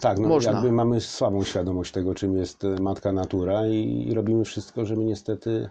Tak, 0.00 0.18
no, 0.18 0.28
można. 0.28 0.52
jakby 0.52 0.72
mamy 0.72 1.00
słabą 1.00 1.44
świadomość 1.44 1.92
tego, 1.92 2.14
czym 2.14 2.36
jest 2.36 2.64
e, 2.64 2.68
matka 2.80 3.12
natura 3.12 3.66
i, 3.66 4.06
i 4.08 4.14
robimy 4.14 4.44
wszystko, 4.44 4.86
żeby 4.86 5.04
niestety, 5.04 5.68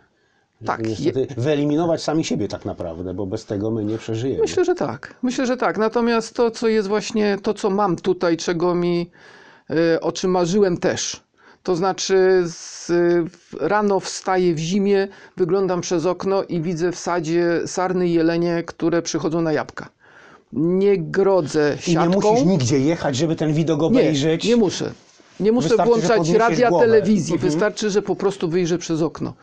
Tak, 0.66 0.88
niestety 0.88 1.28
wyeliminować 1.38 2.04
sami 2.04 2.24
siebie 2.24 2.48
tak 2.48 2.66
naprawdę, 2.66 3.14
bo 3.14 3.26
bez 3.26 3.46
tego 3.46 3.72
my 3.72 3.86
nie 3.86 3.98
przeżyjemy. 3.98 4.42
Myślę, 4.42 4.66
że 4.66 4.76
tak. 4.76 5.16
Myślę, 5.22 5.46
że 5.46 5.58
tak. 5.58 5.78
Natomiast 5.78 6.36
to, 6.36 6.52
co 6.52 6.68
jest 6.68 6.88
właśnie, 6.88 7.38
to, 7.44 7.54
co 7.54 7.70
mam 7.70 7.96
tutaj, 7.96 8.38
czego 8.38 8.76
mi, 8.76 9.10
o 10.02 10.12
czym 10.12 10.32
marzyłem 10.32 10.78
też. 10.78 11.24
To 11.64 11.76
znaczy, 11.76 12.44
z, 12.46 12.92
rano 13.60 14.00
wstaję 14.00 14.54
w 14.54 14.60
zimie, 14.60 15.08
wyglądam 15.38 15.82
przez 15.82 16.06
okno 16.06 16.44
i 16.44 16.62
widzę 16.62 16.92
w 16.92 17.00
sadzie 17.00 17.62
sarny 17.66 18.08
i 18.08 18.14
jelenie, 18.14 18.64
które 18.66 19.02
przychodzą 19.02 19.42
na 19.42 19.54
jabłka. 19.54 19.90
Nie 20.54 20.98
grodzę 20.98 21.78
I 21.88 21.90
nie 21.90 21.94
siatką. 21.96 22.32
musisz 22.32 22.46
nigdzie 22.46 22.80
jechać, 22.80 23.16
żeby 23.16 23.36
ten 23.36 23.54
widok 23.54 23.80
Nie, 23.82 23.86
obejrzeć. 23.88 24.44
nie 24.44 24.56
muszę. 24.56 24.92
Nie 25.40 25.52
muszę 25.52 25.68
Wystarczy, 25.70 25.90
włączać 25.94 26.30
radia, 26.30 26.70
głowę. 26.70 26.86
telewizji. 26.86 27.34
Mhm. 27.34 27.52
Wystarczy, 27.52 27.90
że 27.90 28.02
po 28.02 28.16
prostu 28.16 28.50
wyjrzę 28.50 28.78
przez 28.78 29.02
okno. 29.02 29.34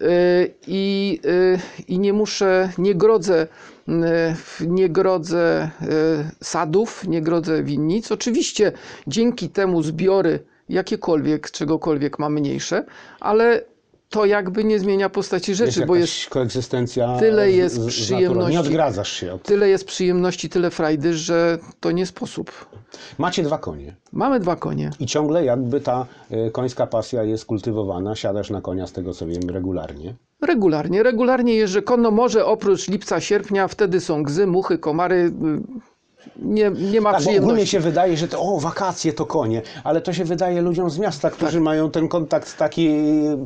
Yy, 0.00 0.08
I, 0.66 1.20
yy, 1.24 1.58
I 1.88 1.98
nie 1.98 2.12
muszę, 2.12 2.70
nie 2.78 2.94
grodzę, 2.94 3.38
yy, 3.38 3.46
nie 4.60 4.88
grodzę 4.88 5.70
yy, 5.80 5.88
sadów, 6.42 7.04
nie 7.08 7.22
grodzę 7.22 7.62
winnic. 7.62 8.12
Oczywiście 8.12 8.72
dzięki 9.06 9.48
temu 9.48 9.82
zbiory 9.82 10.44
jakiekolwiek, 10.68 11.50
czegokolwiek 11.50 12.18
ma 12.18 12.28
mniejsze, 12.28 12.84
ale 13.20 13.64
to 14.12 14.24
jakby 14.24 14.64
nie 14.64 14.78
zmienia 14.78 15.08
postaci 15.08 15.54
rzeczy, 15.54 15.80
jest 15.80 15.86
bo 15.86 15.96
jest 15.96 16.28
koegzystencja 16.30 17.18
tyle 17.18 17.52
jest 17.52 17.74
z, 17.74 17.78
z 17.78 17.86
przyjemności. 17.86 18.52
Nie 18.52 18.60
odgradzasz 18.60 19.12
się 19.12 19.32
od... 19.32 19.42
tyle 19.42 19.68
jest 19.68 19.84
przyjemności, 19.84 20.48
tyle 20.48 20.70
frajdy, 20.70 21.14
że 21.14 21.58
to 21.80 21.90
nie 21.90 22.06
sposób. 22.06 22.52
Macie 23.18 23.42
dwa 23.42 23.58
konie 23.58 23.96
Mamy 24.12 24.40
dwa 24.40 24.56
konie. 24.56 24.90
i 25.00 25.06
ciągle 25.06 25.44
jakby 25.44 25.80
ta 25.80 26.06
e, 26.30 26.50
końska 26.50 26.86
pasja 26.86 27.22
jest 27.22 27.44
kultywowana. 27.44 28.16
Siadasz 28.16 28.50
na 28.50 28.60
konia, 28.60 28.86
z 28.86 28.92
tego 28.92 29.14
co 29.14 29.26
wiem, 29.26 29.50
regularnie. 29.50 30.14
Regularnie, 30.42 31.02
regularnie 31.02 31.54
jeżdżę 31.54 31.82
konno, 31.82 32.10
może 32.10 32.46
oprócz 32.46 32.88
lipca, 32.88 33.20
sierpnia, 33.20 33.68
wtedy 33.68 34.00
są 34.00 34.22
gzy, 34.22 34.46
muchy, 34.46 34.78
komary, 34.78 35.16
y, 35.16 35.91
nie, 36.36 36.70
nie 36.92 37.00
ma 37.00 37.12
Tak, 37.12 37.22
bo 37.24 37.30
ogólnie 37.30 37.42
przyjemności. 37.42 37.66
się 37.70 37.80
wydaje, 37.80 38.16
że 38.16 38.28
to 38.28 38.40
o, 38.40 38.60
wakacje 38.60 39.12
to 39.12 39.26
konie, 39.26 39.62
ale 39.84 40.00
to 40.00 40.12
się 40.12 40.24
wydaje 40.24 40.62
ludziom 40.62 40.90
z 40.90 40.98
miasta, 40.98 41.30
którzy 41.30 41.60
mają 41.60 41.90
ten 41.90 42.08
kontakt 42.08 42.56
taki, 42.56 42.90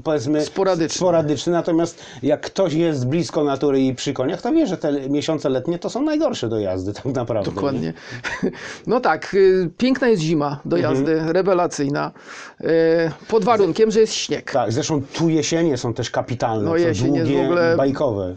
powiedzmy, 0.04 0.38
Tak. 0.38 0.49
Sporadyczny. 0.49 0.97
sporadyczny. 0.99 1.52
Natomiast 1.52 1.99
jak 2.23 2.40
ktoś 2.40 2.73
jest 2.73 3.06
blisko 3.06 3.45
natury 3.45 3.80
i 3.80 3.95
przy 3.95 4.12
koniach, 4.12 4.42
to 4.42 4.52
wie, 4.52 4.66
że 4.66 4.76
te 4.76 5.09
miesiące 5.09 5.49
letnie 5.49 5.78
to 5.78 5.90
są 5.90 6.02
najgorsze 6.02 6.49
do 6.49 6.59
jazdy 6.59 6.92
tak 6.92 7.04
naprawdę. 7.04 7.50
Dokładnie. 7.50 7.92
No 8.87 9.00
tak, 9.00 9.35
y, 9.35 9.71
piękna 9.78 10.09
jest 10.09 10.23
zima 10.23 10.61
do 10.64 10.76
Mhm. 10.76 10.95
jazdy, 10.95 11.33
rewelacyjna, 11.33 12.12
y, 12.61 12.66
pod 13.28 13.45
warunkiem, 13.45 13.90
że 13.90 14.00
jest 14.00 14.14
śnieg. 14.14 14.52
Tak, 14.52 14.73
zresztą 14.73 15.02
tu 15.14 15.28
jesienie 15.28 15.76
są 15.76 15.95
też 15.95 16.11
kapitalne, 16.11 16.64
No 16.71 16.76
jesień 16.76 17.14
jest 17.14 17.26
długie, 17.30 17.42
w 17.42 17.47
ogóle- 17.47 17.76
bajkowe. 17.76 18.35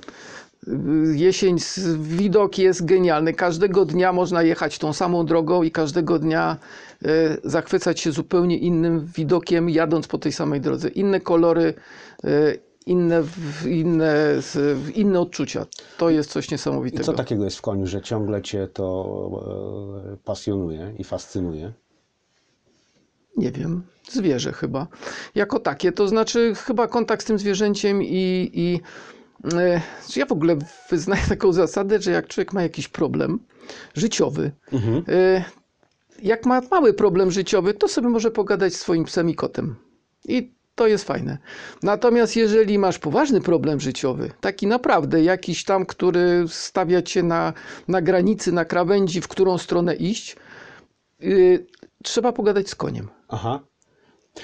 Jesień, 1.13 1.57
widok 1.99 2.57
jest 2.57 2.85
genialny. 2.85 3.33
Każdego 3.33 3.85
dnia 3.85 4.13
można 4.13 4.43
jechać 4.43 4.77
tą 4.79 4.93
samą 4.93 5.25
drogą 5.25 5.63
i 5.63 5.71
każdego 5.71 6.19
dnia 6.19 6.57
y, 7.05 7.07
zachwycać 7.43 7.99
się 7.99 8.11
zupełnie 8.11 8.57
innym 8.57 9.05
widokiem, 9.15 9.69
jadąc 9.69 10.07
po 10.07 10.17
tej 10.17 10.31
samej 10.31 10.61
drodze. 10.61 10.89
Inne 10.89 11.19
kolory, 11.19 11.73
y, 12.25 12.59
inne, 12.85 13.23
inne, 13.67 14.15
inne 14.95 15.19
odczucia. 15.19 15.65
To 15.97 16.09
jest 16.09 16.31
coś 16.31 16.47
I 16.49 16.53
niesamowitego. 16.53 17.03
co 17.03 17.13
takiego 17.13 17.43
jest 17.45 17.57
w 17.57 17.61
koniu, 17.61 17.87
że 17.87 18.01
ciągle 18.01 18.41
cię 18.41 18.67
to 18.67 20.11
e, 20.13 20.17
pasjonuje 20.25 20.93
i 20.97 21.03
fascynuje? 21.03 21.73
Nie 23.37 23.51
wiem, 23.51 23.83
zwierzę 24.11 24.53
chyba. 24.53 24.87
Jako 25.35 25.59
takie, 25.59 25.91
to 25.91 26.07
znaczy 26.07 26.55
chyba 26.55 26.87
kontakt 26.87 27.21
z 27.23 27.25
tym 27.25 27.39
zwierzęciem 27.39 28.03
i, 28.03 28.49
i 28.53 28.79
e, 28.83 29.18
ja 30.15 30.25
w 30.25 30.31
ogóle 30.31 30.57
wyznaję 30.89 31.21
taką 31.29 31.53
zasadę, 31.53 32.01
że 32.01 32.11
jak 32.11 32.27
człowiek 32.27 32.53
ma 32.53 32.63
jakiś 32.63 32.87
problem 32.87 33.39
życiowy, 33.95 34.51
Mhm. 34.71 35.03
e, 35.07 35.43
jak 36.23 36.45
ma 36.45 36.61
mały 36.71 36.93
problem 36.93 37.31
życiowy, 37.31 37.73
to 37.73 37.87
sobie 37.87 38.09
może 38.09 38.31
pogadać 38.31 38.73
z 38.73 38.79
swoim 38.79 39.03
psem 39.05 39.29
i 39.29 39.35
kotem. 39.35 39.75
I 40.25 40.53
to 40.75 40.87
jest 40.87 41.03
fajne. 41.05 41.37
Natomiast 41.83 42.35
jeżeli 42.35 42.79
masz 42.79 42.99
poważny 42.99 43.41
problem 43.41 43.79
życiowy, 43.79 44.31
taki 44.41 44.67
naprawdę, 44.67 45.23
jakiś 45.23 45.63
tam, 45.63 45.85
który 45.85 46.45
stawia 46.47 47.01
cię 47.01 47.23
na, 47.23 47.53
na 47.87 48.01
granicy, 48.01 48.51
na 48.51 48.65
krawędzi, 48.65 49.21
w 49.21 49.27
którą 49.27 49.57
stronę 49.57 49.95
iść, 49.95 50.35
yy, 51.19 51.65
trzeba 52.03 52.31
pogadać 52.31 52.69
z 52.69 52.75
koniem. 52.75 53.07
Aha. 53.27 53.59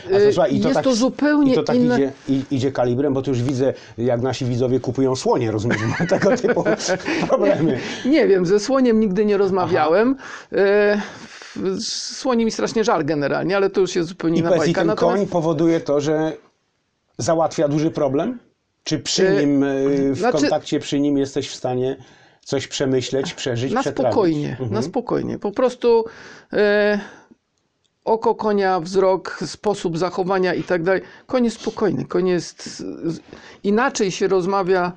A 0.06 0.10
to, 0.10 0.20
Yy, 0.20 0.34
słuchaj, 0.34 0.56
i 0.56 0.60
to 0.62 0.68
jest 0.68 0.76
tak, 0.76 0.84
to 0.84 0.96
zupełnie 0.96 1.52
i 1.52 1.56
to 1.56 1.64
tak 1.64 1.76
inne. 1.76 1.96
idzie, 1.96 2.12
idzie 2.52 2.72
kalibrem, 2.72 3.14
bo 3.14 3.22
tu 3.22 3.30
już 3.32 3.44
widzę, 3.44 3.74
jak 3.98 4.22
nasi 4.22 4.46
widzowie 4.46 4.80
kupują 4.80 5.16
słonie, 5.16 5.52
rozumiem, 5.52 5.94
tego 6.10 6.38
typu 6.38 6.64
problemy. 7.28 7.80
Nie 8.06 8.28
wiem, 8.28 8.46
ze 8.46 8.60
słoniem 8.60 9.00
nigdy 9.00 9.26
nie 9.26 9.38
rozmawiałem. 9.38 10.16
Z 11.78 12.18
słoni 12.18 12.46
mi 12.46 12.52
strasznie 12.52 12.84
żal 12.84 13.06
generalnie, 13.06 13.58
ale 13.58 13.70
to 13.70 13.82
już 13.82 13.96
jest 13.96 14.10
zupełnie 14.10 14.40
inna 14.40 14.50
powiedz, 14.50 14.64
i 14.64 14.68
bajka. 14.68 14.82
ten 14.82 14.88
Natomiast 14.88 15.18
koń 15.18 15.28
powoduje 15.28 15.80
to, 15.80 16.02
że 16.02 16.34
załatwia 17.18 17.68
duży 17.68 17.92
problem? 17.92 18.40
Czy 18.84 19.00
przy 19.00 19.28
E, 19.30 19.46
nim, 19.46 19.66
w 20.14 20.18
znaczy- 20.18 20.38
kontakcie 20.38 20.80
przy 20.80 21.00
nim 21.00 21.18
jesteś 21.18 21.50
w 21.50 21.56
stanie 21.56 21.96
coś 22.46 22.68
przemyśleć, 22.68 23.34
przeżyć, 23.34 23.74
na 23.74 23.82
przetrawić? 23.82 24.12
spokojnie, 24.14 24.50
Mhm. 24.50 24.74
na 24.74 24.82
spokojnie. 24.82 25.40
Po 25.40 25.52
prostu 25.52 26.06
e, 26.54 27.00
oko 28.06 28.36
konia, 28.36 28.80
wzrok, 28.80 29.40
sposób 29.46 29.98
zachowania 29.98 30.54
i 30.54 30.64
tak 30.64 30.84
dalej. 30.84 31.02
Koń 31.26 31.46
jest 31.46 31.62
spokojny, 31.62 32.06
koń 32.06 32.28
jest... 32.28 32.84
Inaczej 33.64 34.12
się 34.12 34.28
rozmawia 34.28 34.92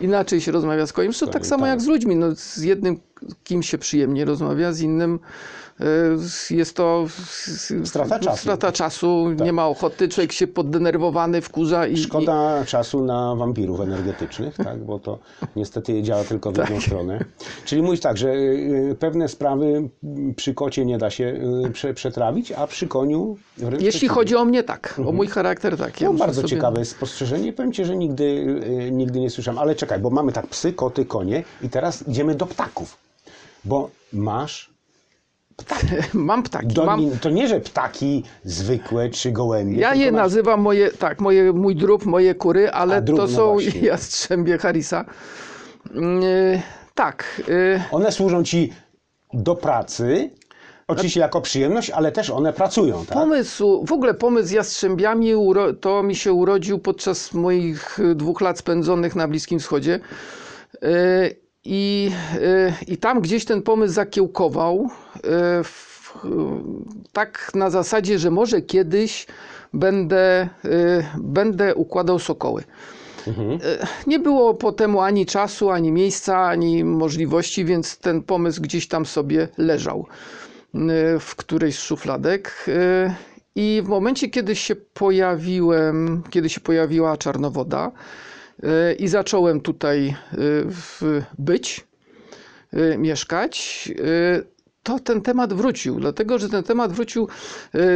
inaczej 0.00 0.40
się 0.40 0.52
rozmawia 0.52 0.86
z 0.86 0.92
koniem. 0.92 1.12
To 1.12 1.26
tak 1.26 1.32
Koniem, 1.32 1.48
samo 1.48 1.62
tak. 1.62 1.70
jak 1.70 1.80
z 1.80 1.86
ludźmi. 1.86 2.16
No, 2.16 2.34
z 2.34 2.58
jednym 2.58 3.00
kim 3.44 3.62
się 3.62 3.78
przyjemnie 3.78 4.24
rozmawia, 4.24 4.72
z 4.72 4.80
innym 4.80 5.18
jest 6.50 6.76
to 6.76 7.04
s- 7.06 7.72
Strata 7.84 8.18
czasu. 8.18 8.30
Tak. 8.30 8.38
strata 8.40 8.72
czasu, 8.72 9.30
nie 9.30 9.52
ma 9.52 9.66
ochoty, 9.68 10.08
człowiek 10.08 10.32
się 10.32 10.46
poddenerwowany, 10.46 11.40
wkurza 11.40 11.86
i, 11.86 11.92
i 11.92 11.98
Szkoda 11.98 12.64
czasu 12.66 13.04
na 13.04 13.34
wampirów 13.34 13.80
energetycznych, 13.80 14.56
tak? 14.56 14.84
bo 14.84 14.98
to 14.98 15.18
niestety 15.56 16.02
działa 16.02 16.24
tylko 16.24 16.50
w 16.50 16.54
Tak. 16.56 16.64
jedną 16.70 16.80
stronę. 16.82 17.24
Czyli 17.64 17.82
mówisz 17.82 18.00
tak, 18.00 18.16
że 18.18 18.28
y, 18.34 18.96
pewne 18.98 19.28
sprawy 19.28 19.88
przy 20.36 20.54
kocie 20.54 20.84
nie 20.84 20.98
da 20.98 21.10
się 21.10 21.24
y, 21.66 21.70
prze, 21.70 21.94
przetrawić, 21.94 22.52
a 22.52 22.66
przy 22.66 22.86
koniu 22.88 23.36
wręcz 23.58 23.82
jeśli 23.82 24.08
chodzi 24.08 24.36
o 24.36 24.44
mnie, 24.44 24.62
tak, 24.62 25.00
o 25.06 25.12
mój 25.12 25.26
charakter, 25.26 25.76
tak. 25.76 26.00
Ja 26.00 26.12
No, 26.12 26.18
bardzo 26.18 26.40
sobie- 26.40 26.48
ciekawe 26.50 26.84
spostrzeżenie. 26.84 27.52
Powiem 27.52 27.72
Ci, 27.72 27.84
że 27.84 27.96
nigdy, 27.96 28.24
y, 28.24 28.90
nigdy 28.92 29.20
nie 29.20 29.30
słyszałem. 29.30 29.58
Ale 29.58 29.74
czekaj, 29.74 29.98
bo 29.98 30.10
mamy 30.10 30.32
tak 30.32 30.46
psy, 30.46 30.72
koty, 30.72 31.04
konie 31.04 31.44
i 31.62 31.68
teraz 31.68 32.08
idziemy 32.08 32.34
do 32.34 32.46
ptaków. 32.46 32.96
Bo 33.64 33.90
masz 34.12 34.71
Mam 36.14 36.42
ptaki, 36.42 36.66
Do, 36.66 36.84
mam, 36.84 37.10
To 37.20 37.30
nie, 37.30 37.48
że 37.48 37.60
ptaki 37.60 38.22
zwykłe 38.44 39.10
czy 39.10 39.32
gołębie. 39.32 39.78
Ja 39.80 39.94
je 39.94 40.12
masz- 40.12 40.22
nazywam 40.22 40.60
moje, 40.60 40.90
tak, 40.90 41.20
moje, 41.20 41.52
mój 41.52 41.76
drób, 41.76 42.06
moje 42.06 42.34
kury, 42.34 42.70
ale 42.70 42.96
A, 42.96 43.00
drób, 43.00 43.18
to 43.18 43.26
no 43.26 43.32
są 43.32 43.52
właśnie. 43.52 43.80
jastrzębie 43.92 44.58
Harisa. 44.58 45.04
Yy, 45.94 46.00
tak, 46.94 47.42
yy, 47.48 47.80
One 47.90 48.12
służą 48.12 48.44
Ci 48.44 48.72
do 49.34 49.54
pracy, 49.56 50.30
oczywiście 50.88 51.20
jako 51.20 51.40
przyjemność, 51.40 51.90
ale 51.90 52.12
też 52.12 52.30
one 52.30 52.52
pracują, 52.52 53.06
tak? 53.06 53.18
pomysł, 53.18 53.84
w 53.86 53.92
ogóle 53.92 54.14
pomysł 54.14 54.48
z 54.48 54.50
jastrzębiami 54.50 55.32
to 55.80 56.02
mi 56.02 56.14
się 56.14 56.32
urodził 56.32 56.78
podczas 56.78 57.34
moich 57.34 57.98
y, 57.98 58.14
dwóch 58.14 58.40
lat 58.40 58.58
spędzonych 58.58 59.16
na 59.16 59.28
Bliskim 59.28 59.58
Wschodzie. 59.58 60.00
I, 61.64 62.10
yy, 62.40 62.72
I 62.86 62.96
tam 62.96 63.20
gdzieś 63.20 63.44
ten 63.44 63.62
pomysł 63.62 63.94
zakiełkował. 63.94 64.88
yy, 65.14 65.64
w- 65.64 65.92
tak 67.12 67.50
na 67.54 67.70
zasadzie, 67.70 68.18
że 68.18 68.30
może 68.30 68.62
kiedyś 68.62 69.26
będę, 69.72 70.48
yy, 70.64 70.70
będę 71.18 71.74
układał 71.74 72.18
sokoły. 72.18 72.64
E, 73.28 73.86
Nie 74.06 74.18
było 74.18 74.54
po 74.54 74.72
temu 74.72 75.00
ani 75.00 75.26
czasu, 75.26 75.70
ani 75.70 75.92
miejsca, 75.92 76.38
ani 76.46 76.84
możliwości, 76.84 77.64
więc 77.64 77.98
ten 77.98 78.22
pomysł 78.22 78.62
gdzieś 78.62 78.88
tam 78.88 79.06
sobie 79.06 79.48
leżał 79.58 80.06
w 81.20 81.36
którejś 81.36 81.78
z 81.78 81.82
szufladek. 81.82 82.66
I 83.54 83.82
w 83.84 83.88
momencie, 83.88 84.28
kiedy 84.28 84.56
się 84.56 84.76
pojawiłem, 84.76 86.22
kiedy 86.30 86.48
się 86.48 86.60
pojawiła 86.60 87.16
czarnowoda 87.16 87.90
i 88.98 89.08
zacząłem 89.08 89.60
tutaj 89.60 90.16
w- 90.64 91.22
być, 91.38 91.84
e, 92.72 92.98
mieszkać, 92.98 93.88
e, 94.38 94.42
to 94.82 94.98
ten 94.98 95.22
temat 95.22 95.52
wrócił. 95.52 96.00
Dlatego, 96.00 96.38
że 96.38 96.48
ten 96.48 96.62
temat 96.62 96.92
wrócił 96.92 97.28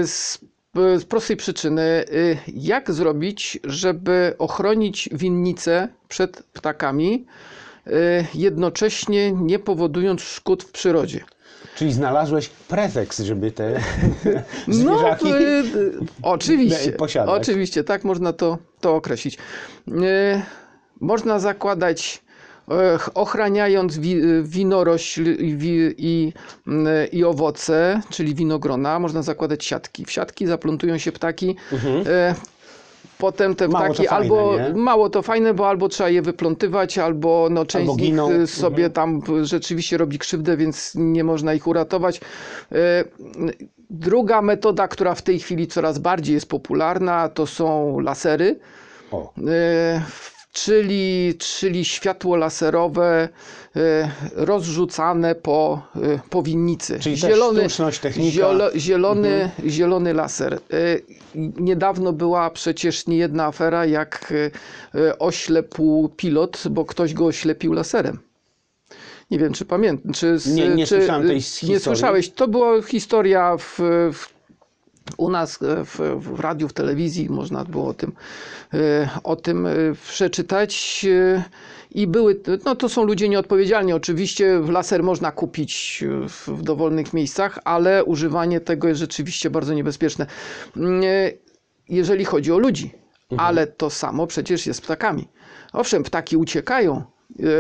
z, 0.07 0.39
z 0.75 1.05
prostej 1.05 1.37
przyczyny. 1.37 2.05
Jak 2.55 2.93
zrobić, 2.93 3.59
żeby 3.65 4.35
ochronić 4.39 5.09
winnicę 5.13 5.89
przed 6.09 6.43
ptakami, 6.53 7.27
jednocześnie 8.35 9.33
nie 9.33 9.59
powodując 9.59 10.21
szkód 10.23 10.63
w 10.63 10.73
przyrodzie? 10.73 11.21
Czyli 11.77 11.93
znalazłeś 11.93 12.49
pretekst, 12.49 13.19
żeby 13.21 13.51
te 13.53 13.81
No, 14.69 14.75
zwierzaki... 14.75 15.29
e, 15.29 15.63
oczywiście, 16.23 16.93
posiadać. 16.93 17.43
oczywiście, 17.43 17.85
tak 17.85 18.05
można 18.05 18.33
to, 18.33 18.59
to 18.87 18.95
określić. 18.97 19.39
E, 19.89 20.43
Można 21.01 21.39
zakładać, 21.39 22.23
e, 22.71 22.99
ochraniając 23.15 23.99
wi, 23.99 24.17
winorośl 24.43 25.25
i, 25.25 25.57
wi, 25.57 25.95
i, 25.99 26.33
owoce, 27.25 28.01
czyli 28.11 28.35
winogrona, 28.35 28.99
można 28.99 29.23
zakładać 29.23 29.65
siatki. 29.65 30.05
W 30.05 30.11
siatki 30.11 30.47
zaplątują 30.47 30.99
się 30.99 31.13
ptaki. 31.13 31.57
E, 32.07 32.35
Potem 33.19 33.55
te 33.55 33.65
Mhm. 33.65 33.83
Mało 33.83 33.95
ptaki 33.95 34.09
fajne, 34.09 34.25
albo 34.25 34.57
nie? 34.59 34.75
mało 34.75 35.11
to 35.11 35.23
fajne, 35.23 35.55
bo 35.55 35.69
albo 35.69 35.89
trzeba 35.89 36.11
je 36.11 36.23
wyplątywać, 36.23 36.99
albo 36.99 37.49
no, 37.51 37.67
część 37.67 37.91
Albo 37.91 37.95
z 37.95 38.03
nich 38.03 38.41
y, 38.43 38.47
sobie 38.47 38.91
tam 38.91 39.21
y, 39.41 39.45
rzeczywiście 39.45 39.99
robi 39.99 40.19
krzywdę, 40.19 40.57
więc 40.57 40.93
nie 40.95 41.25
można 41.25 41.55
ich 41.55 41.67
uratować. 41.67 42.21
E, 42.73 43.05
Druga 43.91 44.43
metoda, 44.43 44.89
która 44.89 45.15
w 45.15 45.23
tej 45.23 45.39
chwili 45.39 45.67
coraz 45.67 45.99
bardziej 45.99 46.35
jest 46.35 46.49
popularna, 46.49 47.29
to 47.29 47.47
są 47.47 47.99
lasery. 48.01 48.59
O, 49.11 49.33
czyli, 50.65 51.35
czyli 51.39 51.85
światło 51.85 52.37
laserowe 52.37 53.29
e, 53.77 54.11
rozrzucane 54.33 55.35
po, 55.35 55.83
e, 55.97 56.19
po 56.31 56.43
winnicy. 56.43 56.99
Czyli 57.01 57.21
też 57.21 57.37
sztuczność, 57.37 57.99
technika. 57.99 58.31
zielo, 58.31 58.71
zielony, 58.79 59.51
zielony 59.67 60.15
laser. 60.15 60.55
E, 60.55 60.59
Niedawno 61.61 62.13
była 62.13 62.51
przecież 62.51 63.07
niejedna 63.07 63.45
afera, 63.45 63.87
jak 63.87 64.33
oślepł 65.19 66.09
pilot, 66.17 66.63
bo 66.71 66.85
ktoś 66.85 67.15
go 67.15 67.27
oślepił 67.27 67.73
laserem. 67.73 68.19
Nie 69.31 69.39
wiem, 69.39 69.53
czy 69.53 69.65
pamiętasz. 69.65 70.17
Czy, 70.19 70.39
Nie- 70.51 70.69
nie 70.69 70.87
czy, 70.87 70.97
słyszałem 70.97 71.27
tej 71.27 71.37
Nie 71.37 71.43
historii. 71.43 71.81
słyszałeś. 71.81 72.31
To 72.31 72.49
była 72.49 72.83
historia 72.83 73.57
w, 73.59 73.79
w 74.13 74.36
u 75.17 75.31
nas 75.31 75.63
e, 75.63 75.85
w, 75.85 75.99
w 76.21 76.41
radiu, 76.41 76.69
w 76.69 76.73
telewizji 76.73 77.31
można 77.31 77.65
było 77.65 77.87
o 77.89 77.95
tym, 77.95 78.13
e, 78.75 79.09
o 79.25 79.37
tym 79.37 79.67
e, 79.67 79.71
przeczytać. 80.09 81.07
I 81.91 82.07
były, 82.07 82.41
no 82.65 82.77
to 82.77 82.89
są 82.89 83.05
ludzie 83.05 83.29
nieodpowiedzialni. 83.29 83.93
Oczywiście 83.93 84.61
laser 84.69 85.03
można 85.03 85.33
kupić 85.33 86.05
w, 86.29 86.49
w 86.49 86.63
dowolnych 86.63 87.15
miejscach, 87.15 87.59
ale 87.65 88.05
używanie 88.05 88.61
tego 88.61 88.89
jest 88.89 89.01
rzeczywiście 89.01 89.51
bardzo 89.51 89.75
niebezpieczne. 89.75 90.27
Mm, 90.77 91.01
Jeżeli 91.89 92.25
chodzi 92.25 92.53
o 92.53 92.59
ludzi, 92.59 92.91
ale 93.37 93.67
to 93.67 93.91
samo 93.91 94.27
przecież 94.27 94.67
jest 94.67 94.79
z 94.79 94.83
ptakami. 94.83 95.29
Owszem, 95.73 96.03
ptaki 96.03 96.37
uciekają, 96.37 97.03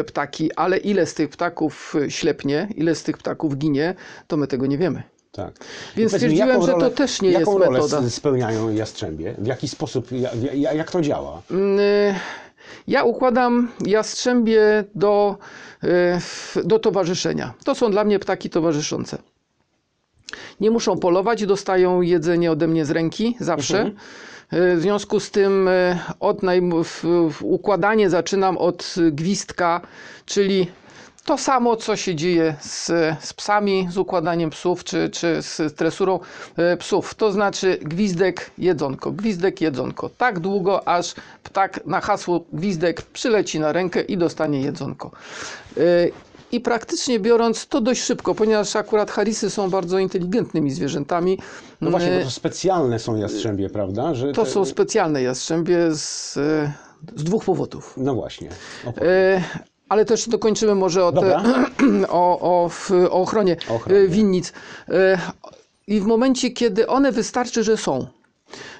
ptaki, 0.07 0.53
ale 0.55 0.77
ile 0.77 1.07
z 1.07 1.15
tych 1.15 1.29
ptaków 1.29 1.95
ślepnie, 2.09 2.69
ile 2.77 2.95
z 2.95 3.03
tych 3.03 3.19
ptaków 3.19 3.57
ginie, 3.59 3.95
to 4.27 4.37
my 4.37 4.47
tego 4.47 4.67
nie 4.67 4.79
wiemy. 4.79 5.03
Tak. 5.37 5.55
Więc 5.55 5.65
Powiedz 5.95 6.13
mi, 6.13 6.19
stwierdziłem, 6.19 6.49
jaką 6.49 6.67
że 6.67 6.73
to 6.73 6.79
rolę- 6.79 6.91
też 6.91 7.23
nie 7.23 7.31
jaką 7.31 7.41
jest 7.53 7.65
rolę 7.65 7.71
metoda. 7.71 7.99
s- 8.07 8.15
spełniają 8.15 8.73
jastrzębie? 8.75 9.35
W 9.39 9.47
jaki 9.47 9.69
sposób, 9.69 10.13
ja- 10.13 10.31
ja- 10.55 10.73
jak 10.73 10.91
to 10.91 11.01
działa? 11.01 11.43
Mm, 11.51 11.79
y, 11.81 12.15
Ja 12.89 13.03
układam 13.05 13.69
jastrzębie 13.87 14.85
do, 14.95 15.37
y, 15.85 16.65
do 16.65 16.79
towarzyszenia. 16.79 17.55
To 17.65 17.75
są 17.75 17.91
dla 17.91 18.05
mnie 18.05 18.19
ptaki 18.19 18.51
towarzyszące. 18.51 19.19
Nie 20.61 20.71
muszą 20.71 20.99
polować, 20.99 21.47
dostają 21.47 22.01
jedzenie 22.01 22.51
ode 22.53 22.67
mnie 22.69 22.85
z 22.85 22.91
ręki 22.91 23.37
zawsze. 23.41 23.79
Mhm. 23.81 23.97
Y, 24.73 24.77
W 24.77 24.81
związku 24.81 25.21
z 25.21 25.31
tym 25.31 25.69
od 26.21 26.43
naj... 26.43 26.63
układanie 27.43 28.11
zaczynam 28.11 28.57
od 28.59 28.95
gwizdka, 29.13 29.81
czyli 30.27 30.67
to 31.27 31.39
samo, 31.39 31.77
co 31.77 31.97
się 31.97 32.15
dzieje 32.15 32.55
z, 32.61 32.87
z 33.25 33.33
psami, 33.33 33.89
z 33.91 33.99
układaniem 33.99 34.51
psów, 34.51 34.85
czy, 34.85 35.11
czy 35.11 35.43
z 35.43 35.75
tresurą 35.77 36.21
e, 36.57 36.77
psów. 36.77 37.15
To 37.15 37.33
znaczy 37.33 37.79
gwizdek, 37.83 38.51
jedzonko, 38.59 39.13
gwizdek, 39.13 39.61
jedzonko. 39.61 40.11
Tak 40.19 40.39
długo, 40.41 40.89
aż 40.89 41.15
ptak 41.43 41.87
na 41.87 42.01
hasło 42.01 42.45
gwizdek 42.53 43.03
przyleci 43.03 43.61
na 43.61 43.73
rękę 43.73 44.03
i 44.03 44.17
dostanie 44.19 44.61
jedzonko. 44.61 45.11
E, 45.77 45.81
I 46.53 46.61
praktycznie 46.61 47.21
biorąc, 47.21 47.67
to 47.67 47.81
dość 47.81 48.03
szybko, 48.03 48.35
ponieważ 48.35 48.77
akurat 48.77 49.11
harisy 49.11 49.51
są 49.51 49.71
bardzo 49.71 49.99
inteligentnymi 49.99 50.71
zwierzętami. 50.71 51.39
No 51.81 51.91
właśnie, 51.91 52.13
E, 52.13 52.19
bo 52.19 52.25
to 52.25 52.31
specjalne 52.31 52.99
są 52.99 53.17
jastrzębie, 53.17 53.71
prawda? 53.71 54.15
Że 54.15 54.33
To 54.33 54.45
te- 54.45 54.51
są 54.51 54.65
specjalne 54.65 55.23
jastrzębie 55.23 55.95
z, 55.95 56.33
z 57.17 57.25
dwóch 57.25 57.45
powodów. 57.45 57.95
No 57.97 58.15
właśnie. 58.15 58.49
E, 58.87 59.43
Ale 59.89 60.05
też 60.05 60.29
dokończymy 60.29 60.75
może 60.75 61.05
o, 61.05 61.13
te, 61.13 61.43
o, 62.09 62.39
o, 62.41 62.69
w, 62.69 62.91
o 62.91 63.11
ochronie, 63.11 63.57
ochronie. 63.69 63.99
e, 64.01 64.09
winnic. 64.09 64.53
E, 64.89 65.19
I 65.87 66.01
w 66.01 66.07
momencie, 66.07 66.51
kiedy 66.51 66.87
one 66.87 67.13
wystarczy, 67.13 67.65
że 67.65 67.77
są. 67.77 68.07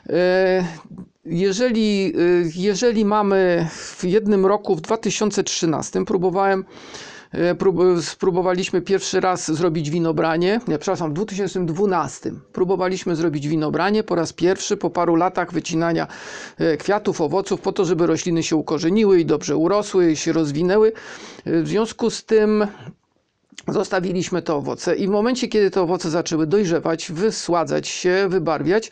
E, 0.09 0.65
Jeżeli, 1.25 2.13
jeżeli 2.55 3.05
mamy 3.05 3.67
w 3.71 4.05
jednym 4.05 4.47
roku, 4.47 4.77
w 4.77 4.81
2013, 4.81 6.05
próbowałem, 6.05 6.65
prób, 6.65 6.77
spróbowaliśmy 8.01 8.81
pierwszy 8.83 9.21
raz 9.21 9.53
zrobić 9.53 9.91
winobranie, 9.91 10.61
nie, 10.69 10.79
przepraszam, 10.79 11.11
w 11.11 11.15
2012 11.15 12.33
próbowaliśmy 12.53 13.17
zrobić 13.17 13.49
winobranie 13.49 14.03
po 14.03 14.15
raz 14.15 14.33
pierwszy 14.33 14.77
po 14.77 14.91
paru 14.91 15.17
latach 15.17 15.53
wycinania 15.53 16.07
e, 16.59 16.77
kwiatów, 16.77 17.21
owoców, 17.21 17.61
po 17.61 17.73
to, 17.73 17.85
żeby 17.85 18.07
rośliny 18.07 18.43
się 18.43 18.57
ukorzeniły 18.57 19.21
i 19.21 19.27
dobrze 19.27 19.57
urosły, 19.57 20.13
i 20.13 20.17
się 20.17 20.33
rozwinęły. 20.33 20.93
E, 21.45 21.63
W 21.63 21.69
związku 21.69 22.11
z 22.11 22.25
tym 22.25 22.67
Zostawiliśmy 23.69 24.43
te 24.43 24.55
owoce 24.55 24.97
i 24.97 25.07
w 25.07 25.11
momencie, 25.11 25.49
kiedy 25.49 25.71
te 25.71 25.83
owoce 25.83 26.11
zaczęły 26.11 26.47
dojrzewać, 26.47 27.13
wysładzać 27.13 27.89
się, 27.89 28.27
wybarwiać, 28.29 28.91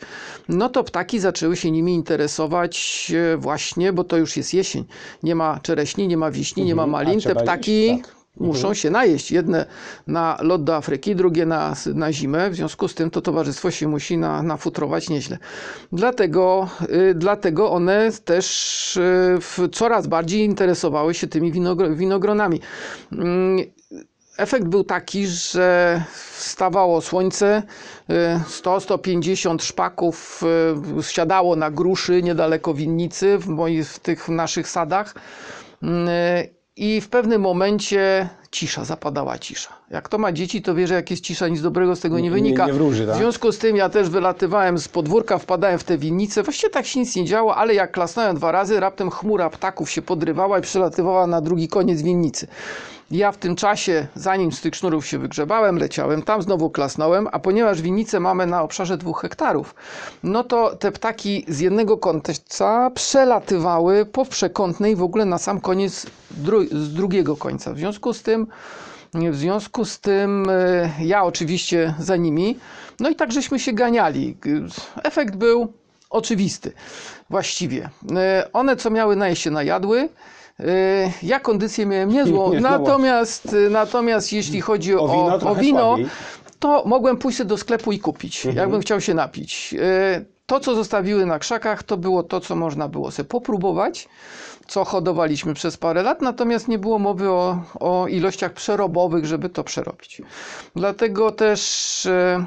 no 0.49 0.69
to 0.69 0.83
ptaki 0.83 1.19
zaczęły 1.19 1.57
się 1.57 1.71
nimi 1.71 1.93
interesować 1.93 3.11
e, 3.33 3.37
właśnie, 3.37 3.93
bo 3.93 4.03
to 4.03 4.17
już 4.17 4.37
jest 4.37 4.53
jesień. 4.53 4.85
Nie 5.23 5.35
ma 5.35 5.59
czereśni, 5.59 6.07
nie 6.07 6.17
ma 6.17 6.31
wiśni, 6.31 6.65
nie 6.65 6.75
ma 6.75 6.83
Mhm, 6.83 7.05
malin. 7.05 7.21
Te 7.21 7.35
ptaki 7.35 7.81
jeść, 7.81 8.03
tak. 8.03 8.24
Muszą 8.37 8.73
się 8.73 8.89
najeść. 8.89 9.31
Jedne 9.31 9.65
na 10.07 10.37
lot 10.41 10.63
do 10.63 10.75
Afryki, 10.75 11.15
drugie 11.15 11.45
na, 11.45 11.73
na 11.93 12.13
zimę. 12.13 12.49
W 12.49 12.55
związku 12.55 12.87
z 12.87 12.95
tym 12.95 13.09
to 13.09 13.21
towarzystwo 13.21 13.71
się 13.71 13.87
musi 13.87 14.17
na, 14.17 14.43
nafutrować 14.43 15.09
nieźle. 15.09 15.37
Dlatego, 15.91 16.69
y, 16.89 17.13
dlatego 17.15 17.71
one 17.71 18.11
też 18.25 18.97
y, 18.97 19.01
w, 19.41 19.59
coraz 19.71 20.07
bardziej 20.07 20.41
interesowały 20.41 21.13
się 21.13 21.27
tymi 21.27 21.51
winogro, 21.51 21.95
winogronami. 21.95 22.59
Mm, 23.11 23.65
Efekt 24.37 24.67
był 24.67 24.83
taki, 24.83 25.27
że 25.27 26.03
wstawało 26.33 27.01
słońce, 27.01 27.63
y, 28.09 28.13
100-150 28.49 29.61
szpaków 29.63 30.43
y, 30.99 31.03
siadało 31.03 31.55
na 31.55 31.71
gruszy 31.71 32.23
niedaleko 32.23 32.73
winnicy 32.73 33.37
w, 33.37 33.47
moich, 33.47 33.87
w 33.87 33.99
tych 33.99 34.29
naszych 34.29 34.67
sadach. 34.67 35.15
I 36.77 37.01
w 37.01 37.09
pewnym 37.09 37.41
momencie 37.41 38.29
cisza, 38.55 38.85
zapadała 38.85 39.37
cisza. 39.39 39.69
Jak 39.91 40.09
to 40.09 40.17
ma 40.17 40.31
dzieci, 40.31 40.61
to 40.61 40.75
wie, 40.75 40.87
że 40.87 40.93
jak 40.93 41.11
jest 41.11 41.23
cisza, 41.23 41.47
nic 41.47 41.61
dobrego 41.61 41.95
z 41.95 41.99
tego 41.99 42.15
nie 42.17 42.23
Nie- 42.23 42.31
wynika. 42.31 42.65
nie 42.67 42.73
wróży, 42.73 43.05
tak? 43.07 43.15
W 43.15 43.17
związku 43.17 43.51
z 43.51 43.57
tym 43.57 43.75
ja 43.75 43.89
też 43.89 44.09
wylatywałem 44.09 44.77
z 44.79 44.87
podwórka, 44.87 45.37
wpadałem 45.37 45.79
w 45.79 45.83
te 45.83 45.97
winnice. 45.97 46.43
Właściwie 46.43 46.69
tak 46.69 46.85
się 46.85 46.99
nic 46.99 47.15
nie 47.15 47.25
działo, 47.25 47.55
ale 47.55 47.73
jak 47.73 47.91
klasnąłem 47.91 48.35
dwa 48.35 48.51
razy, 48.51 48.79
raptem 48.79 49.09
chmura 49.11 49.49
ptaków 49.49 49.91
się 49.91 50.01
podrywała 50.01 50.59
i 50.59 50.61
przelatywała 50.61 51.27
na 51.27 51.41
drugi 51.41 51.67
koniec 51.67 52.01
winnicy. 52.01 52.47
Ja 53.11 53.31
w 53.31 53.37
tym 53.37 53.55
czasie, 53.55 54.07
zanim 54.15 54.51
z 54.51 54.61
tych 54.61 54.75
sznurów 54.75 55.05
się 55.07 55.19
wygrzebałem, 55.19 55.77
leciałem 55.77 56.21
tam, 56.21 56.41
znowu 56.41 56.69
klasnąłem, 56.69 57.27
a 57.31 57.39
ponieważ 57.39 57.81
winnicę 57.81 58.19
mamy 58.19 58.45
na 58.47 58.61
obszarze 58.63 58.97
dwóch 58.97 59.21
hektarów, 59.21 59.75
no 60.23 60.43
to 60.43 60.75
te 60.75 60.91
ptaki 60.91 61.45
z 61.47 61.59
jednego 61.59 61.97
końca 61.97 62.89
przelatywały 62.95 64.05
po 64.05 64.25
przekątnej 64.25 64.95
w 64.95 65.03
ogóle 65.03 65.25
na 65.25 65.37
sam 65.37 65.61
koniec 65.61 66.05
dru- 66.43 66.67
z 66.77 66.93
drugiego 66.93 67.37
końca. 67.37 67.73
W 67.73 67.77
związku 67.77 68.13
z 68.13 68.21
tym 68.23 68.44
w 69.13 69.35
związku 69.35 69.85
z 69.85 69.99
tym 69.99 70.47
e, 70.49 70.89
ja 71.01 71.23
oczywiście 71.23 71.93
za 71.99 72.15
nimi, 72.15 72.57
no 72.99 73.09
i 73.09 73.15
tak 73.15 73.31
żeśmy 73.31 73.59
się 73.59 73.73
ganiali. 73.73 74.37
Efekt 75.03 75.35
był 75.35 75.73
oczywisty 76.09 76.71
właściwie. 77.29 77.89
E, 78.15 78.47
One 78.53 78.75
co 78.75 78.89
miały 78.89 79.15
najeść 79.15 79.41
się 79.41 79.51
najadły, 79.51 80.09
E, 80.59 80.65
ja 81.23 81.39
kondycję 81.39 81.85
miałem 81.85 82.09
niezłą, 82.09 82.49
Nie, 82.53 82.59
no 82.59 82.69
natomiast, 82.69 83.55
natomiast 83.69 84.33
jeśli 84.33 84.61
chodzi 84.61 84.95
o, 84.95 85.03
O 85.03 85.07
wino 85.07 85.51
o 85.51 85.55
wino 85.55 85.97
to 86.59 86.83
mogłem 86.85 87.17
pójść 87.17 87.43
do 87.43 87.57
sklepu 87.57 87.91
i 87.91 87.99
kupić, 87.99 88.45
Mhm. 88.45 88.57
jakbym 88.57 88.81
chciał 88.81 89.01
się 89.01 89.13
napić. 89.13 89.75
To, 90.45 90.59
co 90.59 90.75
zostawiły 90.75 91.25
na 91.25 91.39
krzakach, 91.39 91.83
to 91.83 91.97
było 91.97 92.23
to, 92.23 92.39
co 92.41 92.55
można 92.55 92.87
było 92.87 93.11
sobie 93.11 93.29
popróbować, 93.29 94.07
co 94.67 94.85
hodowaliśmy 94.85 95.53
przez 95.53 95.77
parę 95.77 96.03
lat, 96.03 96.21
natomiast 96.21 96.67
nie 96.67 96.79
było 96.79 96.99
mowy 96.99 97.29
o, 97.29 97.63
o 97.79 98.07
ilościach 98.07 98.53
przerobowych, 98.53 99.25
żeby 99.25 99.49
to 99.49 99.63
przerobić. 99.63 100.21
Dlatego 100.75 101.31
też. 101.31 102.05
e, 102.05 102.45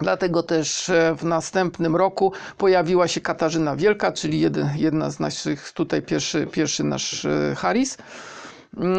Dlatego 0.00 0.42
też 0.42 0.88
e, 0.88 1.14
w 1.18 1.24
następnym 1.24 1.96
roku 1.96 2.32
pojawiła 2.58 3.08
się 3.08 3.20
Katarzyna 3.20 3.76
Wielka, 3.76 4.12
czyli 4.12 4.40
jedna 4.76 5.10
z 5.10 5.20
naszych, 5.20 5.72
tutaj 5.72 6.02
pierwszy, 6.02 6.46
pierwszy 6.46 6.84
nasz 6.84 7.24
e, 7.24 7.54
Harris. 7.56 7.98
Mm, 8.76 8.98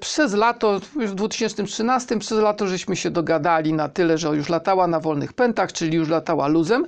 Przez 0.00 0.34
lato, 0.34 0.80
już 0.96 1.10
w 1.10 1.14
2013, 1.14 2.18
przez 2.18 2.38
lato 2.38 2.66
żeśmy 2.66 2.96
się 2.96 3.10
dogadali 3.10 3.72
na 3.72 3.88
tyle, 3.88 4.18
że 4.18 4.28
już 4.28 4.48
latała 4.48 4.86
na 4.86 5.00
wolnych 5.00 5.32
pętach, 5.32 5.72
czyli 5.72 5.96
już 5.96 6.08
latała 6.08 6.48
luzem 6.48 6.86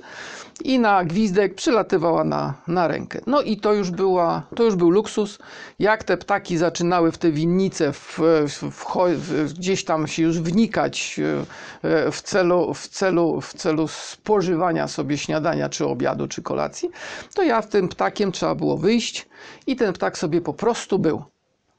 i 0.63 0.79
na 0.79 1.05
gwizdek 1.05 1.55
przylatywała 1.55 2.23
na, 2.23 2.53
na 2.67 2.87
rękę. 2.87 3.21
No 3.27 3.41
i 3.41 3.57
to 3.57 3.73
już, 3.73 3.91
była, 3.91 4.43
to 4.55 4.63
już 4.63 4.75
był 4.75 4.89
luksus. 4.89 5.39
Jak 5.79 6.03
te 6.03 6.17
ptaki 6.17 6.57
zaczynały 6.57 7.11
w 7.11 7.17
te 7.17 7.31
winnice 7.31 7.93
w, 7.93 8.19
w, 8.47 8.87
w, 9.17 9.53
gdzieś 9.53 9.85
tam 9.85 10.07
się 10.07 10.23
już 10.23 10.39
wnikać 10.39 11.19
e, 11.83 11.87
e, 11.89 12.11
w 12.11 12.21
celu, 12.21 12.73
w, 12.73 12.87
celu, 12.87 13.41
w 13.41 13.53
celu 13.53 13.87
spożywania 13.87 14.87
sobie 14.87 15.17
śniadania, 15.17 15.69
czy 15.69 15.85
obiadu, 15.85 16.27
czy 16.27 16.41
kolacji, 16.41 16.89
to 17.33 17.43
ja 17.43 17.61
w 17.61 17.67
tym 17.67 17.87
ptakiem 17.87 18.31
trzeba 18.31 18.55
było 18.55 18.77
wyjść 18.77 19.27
i 19.67 19.75
ten 19.75 19.93
ptak 19.93 20.17
sobie 20.17 20.41
po 20.41 20.53
prostu 20.53 20.99
był. 20.99 21.23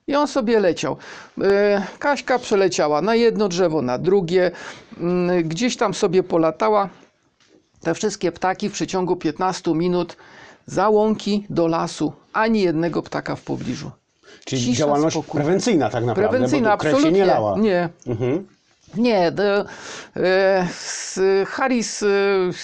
I 0.09 0.15
on 0.15 0.29
sobie 0.29 0.61
leciał. 0.61 0.97
E, 1.43 1.87
Kaśka 1.99 2.39
przeleciała 2.39 3.03
na 3.03 3.15
jedno 3.15 3.49
drzewo, 3.49 3.83
na 3.83 3.99
drugie, 3.99 4.51
mm, 5.01 5.49
gdzieś 5.49 5.77
tam 5.77 5.95
sobie 5.95 6.23
polatała. 6.23 6.89
Te 7.87 7.95
wszystkie 7.95 8.33
ptaki 8.33 8.69
w 8.69 8.73
przeciągu 8.73 9.17
15 9.17 9.75
minut 9.75 10.17
za 10.67 10.89
łąki 10.89 11.47
do 11.51 11.67
lasu, 11.67 12.13
ani 12.33 12.61
jednego 12.63 13.03
ptaka 13.03 13.37
w 13.37 13.43
pobliżu. 13.43 13.91
Czyli 14.45 14.63
Cisza, 14.63 14.79
działalność 14.79 15.15
spokój. 15.17 15.41
prewencyjna 15.41 15.91
tak 15.91 16.05
naprawdę, 16.05 16.31
Prewencyjna, 16.31 16.77
bo 16.77 16.83
się 16.83 16.89
absolutnie. 16.91 17.19
nie 17.21 17.25
lała. 17.27 17.59
Nie, 17.59 17.89
Mhm. 18.07 18.47
Nie, 18.95 19.33
to, 19.33 19.43
e, 19.43 19.65
s- 20.71 21.21
Harris 21.47 22.03
e, 22.03 22.07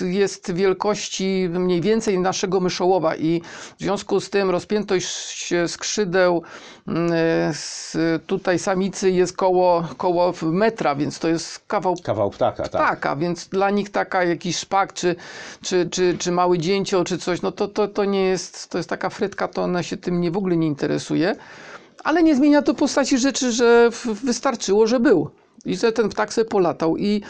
jest 0.06 0.52
wielkości 0.54 1.48
mniej 1.50 1.80
więcej 1.80 2.18
naszego 2.18 2.60
myszołowa 2.60 3.16
i 3.16 3.42
w 3.78 3.82
związku 3.82 4.20
z 4.20 4.30
tym 4.30 4.50
rozpiętość 4.50 5.54
skrzydeł 5.66 6.42
mm, 6.88 7.12
e, 7.12 8.18
tutaj 8.26 8.58
samicy 8.58 9.10
jest 9.10 9.36
koło, 9.36 9.88
koło 9.96 10.32
metra, 10.42 10.94
więc 10.94 11.18
to 11.18 11.28
jest 11.28 11.58
kawał 11.66 11.96
Kawał 12.02 12.30
ptaka, 12.30 12.62
tak. 12.62 12.70
ptaka, 12.70 13.16
więc 13.16 13.48
dla 13.48 13.70
nich 13.70 13.90
taka 13.90 14.24
jakiś 14.24 14.56
szpak, 14.56 14.92
czy, 14.92 15.16
czy, 15.62 15.88
czy, 15.90 16.16
czy 16.18 16.32
mały 16.32 16.58
dzięcioł, 16.58 17.04
czy 17.04 17.18
coś, 17.18 17.42
no 17.42 17.52
to, 17.52 17.68
to, 17.68 17.88
to 17.88 18.04
nie 18.04 18.24
jest, 18.24 18.68
to 18.70 18.78
jest 18.78 18.90
taka 18.90 19.10
frytka, 19.10 19.48
to 19.48 19.62
ona 19.62 19.82
się 19.82 19.96
tym 19.96 20.20
nie, 20.20 20.30
w 20.30 20.36
ogóle 20.36 20.56
nie 20.56 20.66
interesuje. 20.66 21.36
Ale 22.04 22.22
nie 22.22 22.36
zmienia 22.36 22.62
to 22.62 22.74
postaci 22.74 23.18
rzeczy, 23.18 23.52
że 23.52 23.90
wystarczyło, 24.24 24.86
że 24.86 25.00
był. 25.00 25.30
I 25.66 25.76
że 25.76 25.92
ten 25.92 26.08
ptak 26.08 26.32
sobie 26.32 26.44
polatał. 26.44 26.96
I, 26.96 27.22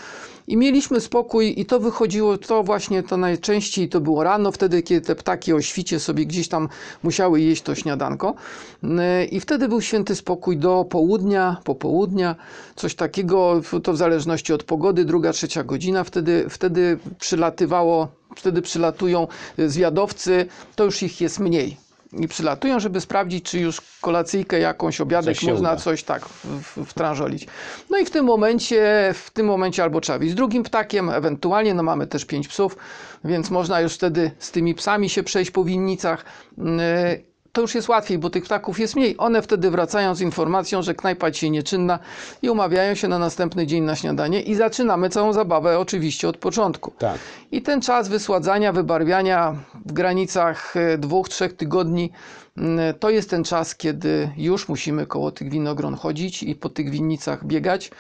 I 0.47 0.57
mieliśmy 0.57 1.01
spokój 1.01 1.61
i 1.61 1.67
to 1.67 1.81
wychodziło, 1.81 2.39
to 2.39 2.63
właśnie 2.63 3.03
to 3.03 3.17
najczęściej 3.17 3.89
to 3.89 4.01
było 4.01 4.25
rano, 4.25 4.53
wtedy 4.53 4.83
kiedy 4.83 5.07
te 5.07 5.15
ptaki 5.15 5.53
o 5.53 5.61
świcie 5.61 6.01
sobie 6.01 6.27
gdzieś 6.27 6.49
tam 6.49 6.69
musiały 7.03 7.41
jeść 7.41 7.63
to 7.63 7.75
śniadanko. 7.75 8.35
Yy, 8.83 9.25
I 9.25 9.41
wtedy 9.41 9.69
był 9.69 9.81
święty 9.81 10.17
spokój 10.17 10.57
do 10.57 10.85
południa, 10.85 11.57
popołudnia, 11.65 12.37
coś 12.77 12.95
takiego, 12.95 13.61
to 13.83 13.93
w 13.93 13.97
zależności 13.97 14.53
od 14.53 14.65
pogody, 14.65 15.05
druga, 15.05 15.33
trzecia 15.33 15.65
godzina, 15.65 16.05
wtedy, 16.05 16.47
wtedy 16.49 16.99
przylatywało, 17.21 18.09
wtedy 18.37 18.63
przylatują 18.63 19.29
zwiadowcy, 19.59 20.47
to 20.77 20.85
już 20.85 21.03
ich 21.03 21.21
jest 21.21 21.39
mniej. 21.39 21.77
I 22.13 22.29
przylatują, 22.29 22.81
żeby 22.81 23.01
sprawdzić, 23.01 23.45
czy 23.51 23.59
już 23.61 23.81
kolacyjkę 24.01 24.59
jakąś, 24.59 25.01
obiadek 25.01 25.37
Coś 25.37 25.45
można 25.49 25.73
uda. 25.73 25.81
coś 25.81 26.03
tak 26.03 26.25
w- 26.29 26.45
w- 26.45 26.85
wtranżolić. 26.91 27.47
No 27.91 27.99
i 27.99 28.05
w 28.05 28.11
tym 28.11 28.25
momencie, 28.25 29.11
w 29.15 29.31
tym 29.31 29.47
momencie 29.47 29.83
albo 29.83 30.01
trzeba 30.01 30.19
wyjść 30.19 30.33
z 30.33 30.37
drugim 30.37 30.63
ptakiem, 30.63 31.11
ewentualnie, 31.11 31.75
no 31.75 31.83
mamy 31.83 32.07
też 32.07 32.25
pięć 32.25 32.49
psów, 32.49 32.77
więc 33.25 33.51
można 33.51 33.81
już 33.81 33.95
wtedy 33.95 34.31
z 34.39 34.51
tymi 34.51 34.75
psami 34.75 35.09
się 35.09 35.23
przejść 35.23 35.51
po 35.51 35.65
winnicach. 35.65 36.25
Yy, 36.59 36.65
To 37.53 37.61
już 37.61 37.75
jest 37.75 37.89
łatwiej, 37.89 38.19
bo 38.19 38.31
tych 38.31 38.45
ptaków 38.45 38.81
jest 38.81 38.97
mniej. 38.97 39.15
One 39.19 39.43
wtedy 39.43 39.71
wracają 39.71 40.15
z 40.15 40.21
informacją, 40.21 40.83
że 40.83 40.95
knajpa 40.95 41.31
dzisiaj 41.31 41.51
nieczynna 41.51 41.99
i 42.43 42.51
umawiają 42.51 42.95
się 42.95 43.09
na 43.09 43.19
następny 43.19 43.67
dzień 43.67 43.83
na 43.85 43.97
śniadanie 43.97 44.41
i 44.41 44.55
zaczynamy 44.55 45.09
całą 45.11 45.33
zabawę 45.33 45.79
oczywiście 45.79 46.29
od 46.29 46.37
początku. 46.37 46.93
Tak. 46.99 47.19
I 47.51 47.63
ten 47.63 47.81
czas 47.81 48.09
wysładzania, 48.09 48.73
wybarwiania 48.73 49.57
w 49.87 49.93
granicach 49.93 50.77
e, 50.77 50.99
dwóch, 50.99 51.29
trzech 51.29 51.57
tygodni 51.57 52.11
mm, 52.57 52.95
to 52.99 53.11
jest 53.11 53.31
ten 53.31 53.45
czas, 53.45 53.75
kiedy 53.75 54.31
już 54.37 54.69
musimy 54.69 55.07
koło 55.07 55.31
tych 55.31 55.51
winogron 55.51 55.95
chodzić 55.95 56.43
i 56.43 56.55
po 56.55 56.69
tych 56.69 56.91
winnicach 56.91 57.47
biegać 57.47 57.91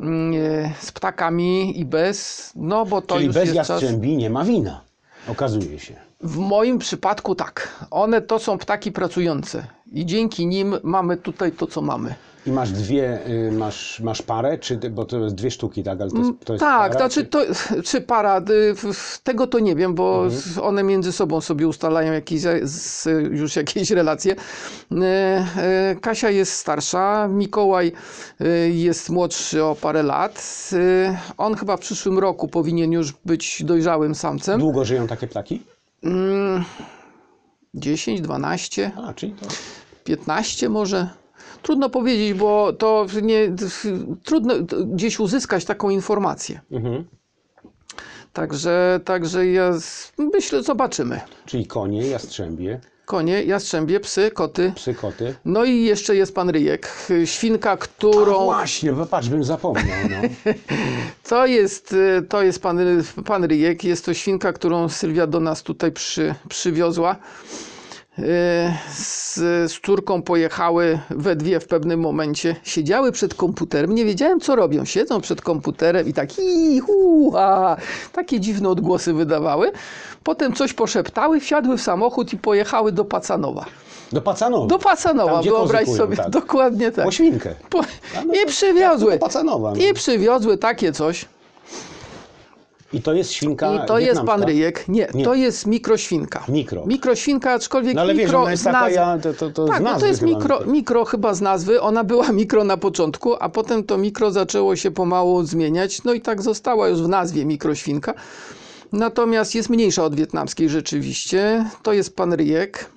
mm, 0.00 0.32
e, 0.34 0.72
z 0.80 0.92
ptakami 0.92 1.80
i 1.80 1.84
bez, 1.84 2.52
no 2.56 2.86
bo 2.86 3.02
to 3.02 3.14
Czyli 3.14 3.26
już 3.26 3.34
bez 3.34 3.44
jest 3.44 3.56
czas. 3.56 3.68
jastrzębi 3.68 4.16
nie 4.16 4.30
ma 4.30 4.44
wina. 4.44 4.80
Okazuje 5.28 5.78
się. 5.78 5.94
W 6.24 6.38
moim 6.38 6.78
przypadku 6.78 7.34
tak. 7.34 7.68
One 7.90 8.22
to 8.22 8.38
są 8.38 8.58
ptaki 8.58 8.92
pracujące 8.92 9.66
i 9.92 10.06
dzięki 10.06 10.46
nim 10.46 10.76
mamy 10.82 11.16
tutaj 11.16 11.52
to, 11.52 11.66
co 11.66 11.82
mamy. 11.82 12.14
I 12.46 12.50
masz 12.50 12.70
dwie, 12.72 13.26
y, 13.28 13.52
masz, 13.52 14.00
masz 14.00 14.22
parę, 14.22 14.58
czy, 14.58 14.76
bo 14.76 15.04
to 15.04 15.18
jest 15.18 15.34
dwie 15.34 15.50
sztuki, 15.50 15.82
tak? 15.82 16.00
Ale 16.00 16.10
to 16.10 16.16
jest, 16.18 16.30
to 16.44 16.52
jest 16.52 16.60
Tak, 16.64 16.92
para, 16.92 17.00
znaczy 17.00 17.24
czy... 17.24 17.30
to, 17.30 17.40
czy 17.88 18.00
para, 18.00 18.38
y, 18.38 18.42
tego 19.22 19.46
to 19.46 19.58
nie 19.58 19.74
wiem, 19.76 19.94
bo 19.94 20.24
Mhm. 20.24 20.66
one 20.66 20.82
między 20.82 21.12
sobą 21.12 21.40
sobie 21.40 21.68
ustalają 21.68 22.12
jakieś, 22.12 22.40
z, 22.62 23.04
już 23.32 23.56
jakieś 23.62 23.90
relacje. 23.90 24.32
Y, 24.32 24.96
y, 25.92 26.00
Kasia 26.00 26.30
jest 26.30 26.52
starsza, 26.52 27.28
Mikołaj 27.28 27.92
y, 28.40 28.70
jest 28.70 29.10
młodszy 29.10 29.64
o 29.64 29.76
parę 29.80 30.02
lat. 30.02 30.70
On 31.38 31.54
chyba 31.54 31.76
w 31.76 31.80
przyszłym 31.80 32.18
roku 32.18 32.48
powinien 32.48 32.92
już 32.92 33.12
być 33.24 33.62
dojrzałym 33.64 34.14
samcem. 34.14 34.60
Długo 34.60 34.84
żyją 34.84 35.06
takie 35.06 35.26
ptaki? 35.26 35.62
Mm, 36.04 36.64
10, 37.74 38.20
12, 38.20 38.92
A, 38.96 39.14
czyli 39.14 39.32
to... 39.32 39.46
15 40.04 40.68
może. 40.68 41.08
Trudno 41.62 41.90
powiedzieć, 41.90 42.34
bo 42.34 42.72
to 42.72 43.06
nie, 43.22 43.52
trudno 44.24 44.54
gdzieś 44.86 45.20
uzyskać 45.20 45.64
taką 45.64 45.90
informację. 45.90 46.60
Mhm. 46.70 47.04
Także, 48.32 49.00
także 49.04 49.46
ja 49.46 49.72
myślę, 50.18 50.62
zobaczymy. 50.62 51.20
Czyli 51.46 51.66
konie, 51.66 52.06
jastrzębie, 52.06 52.80
Konie, 53.04 53.42
jastrzębie, 53.44 54.00
psy, 54.00 54.30
koty. 54.30 54.72
psy, 54.76 54.94
koty. 54.94 55.34
No 55.44 55.64
i 55.64 55.84
jeszcze 55.84 56.16
jest 56.16 56.34
pan 56.34 56.50
Ryjek, 56.50 56.88
świnka, 57.24 57.70
A 57.70 57.76
którą... 57.76 58.44
właśnie, 58.44 58.92
bo 58.92 59.06
patrz, 59.06 59.28
bym 59.28 59.44
zapomniał. 59.44 59.96
No. 60.10 60.52
To 61.28 61.46
jest, 61.46 61.92
y, 61.92 62.22
to 62.28 62.42
jest 62.42 62.62
pan, 62.62 62.78
pan 63.24 63.44
Ryjek, 63.44 63.84
jest 63.84 64.04
to 64.04 64.14
świnka, 64.14 64.52
którą 64.52 64.88
Sylwia 64.88 65.26
do 65.26 65.40
nas 65.40 65.62
tutaj 65.62 65.92
przy, 65.92 66.34
przywiozła. 66.48 67.16
Z, 68.92 69.34
z 69.72 69.80
córką 69.80 70.22
pojechały 70.22 70.98
we 71.10 71.36
dwie 71.36 71.60
w 71.60 71.66
pewnym 71.66 72.00
momencie. 72.00 72.56
Siedziały 72.62 73.12
przed 73.12 73.34
komputerem, 73.34 73.94
nie 73.94 74.04
wiedziałem 74.04 74.40
co 74.40 74.56
robią. 74.56 74.84
Siedzą 74.84 75.20
przed 75.20 75.42
komputerem 75.42 76.08
i 76.08 76.12
tak 76.12 76.38
i 76.38 76.80
a, 77.36 77.76
takie 78.12 78.40
dziwne 78.40 78.68
odgłosy 78.68 79.12
wydawały. 79.12 79.72
Potem 80.24 80.52
coś 80.52 80.72
poszeptały, 80.72 81.40
wsiadły 81.40 81.78
w 81.78 81.82
samochód 81.82 82.32
i 82.32 82.38
pojechały 82.38 82.92
do 82.92 83.04
Pacanowa. 83.04 83.64
Do 84.12 84.20
Pacanowa. 84.20 84.66
Do 84.66 84.78
Pacanowa, 84.78 85.32
Tam, 85.32 85.42
wyobraź 85.42 85.88
sobie, 85.88 86.16
tak. 86.16 86.30
dokładnie 86.30 86.92
tak. 86.92 87.04
Po 87.04 87.10
świnkę. 87.10 87.54
Po, 87.70 87.80
I 88.42 88.46
przywiozły. 88.46 89.12
Do 89.12 89.18
Pacanowa. 89.18 89.70
No. 89.70 89.76
I 89.76 89.94
przywiozły 89.94 90.58
takie 90.58 90.92
coś. 90.92 91.24
I 92.94 93.02
to 93.02 93.12
jest 93.12 93.32
świnka 93.32 93.74
I 93.84 93.86
to 93.86 93.98
jest 93.98 94.20
pan 94.20 94.42
Ryjek. 94.42 94.88
Nie, 94.88 95.08
Nie. 95.14 95.24
to 95.24 95.34
jest 95.34 95.66
mikroświnka. 95.66 96.44
Mikro. 96.48 96.86
Mikroświnka, 96.86 97.52
aczkolwiek 97.52 97.94
No 97.94 98.00
ale 98.00 98.14
wiesz, 98.14 98.24
mikro 98.24 98.42
ona 98.42 98.50
jest 98.50 98.64
taka, 98.64 98.80
nazwy. 98.80 98.94
ja, 98.94 99.18
to, 99.22 99.34
to, 99.34 99.50
to 99.50 99.66
tak, 99.66 99.82
no 99.82 99.98
to 100.00 100.06
jest 100.06 100.20
chyba 100.20 100.32
mikro, 100.32 100.58
mikro. 100.58 100.72
mikro 100.72 101.04
chyba 101.04 101.34
z 101.34 101.40
nazwy. 101.40 101.80
Ona 101.80 102.04
była 102.04 102.32
mikro 102.42 102.64
na 102.64 102.76
początku, 102.76 103.34
a 103.40 103.48
potem 103.48 103.84
to 103.84 103.98
mikro 103.98 104.30
zaczęło 104.30 104.76
się 104.76 104.90
pomału 104.90 105.42
zmieniać. 105.42 106.04
No 106.04 106.12
i 106.12 106.20
tak 106.20 106.42
została 106.42 106.88
już 106.88 107.02
w 107.02 107.08
nazwie 107.08 107.44
mikroświnka. 107.44 108.14
Natomiast 108.92 109.54
jest 109.54 109.70
mniejsza 109.70 110.04
od 110.04 110.14
wietnamskiej 110.14 110.68
rzeczywiście. 110.68 111.64
To 111.82 111.92
jest 111.92 112.16
pan 112.16 112.32
Ryjek, 112.32 112.90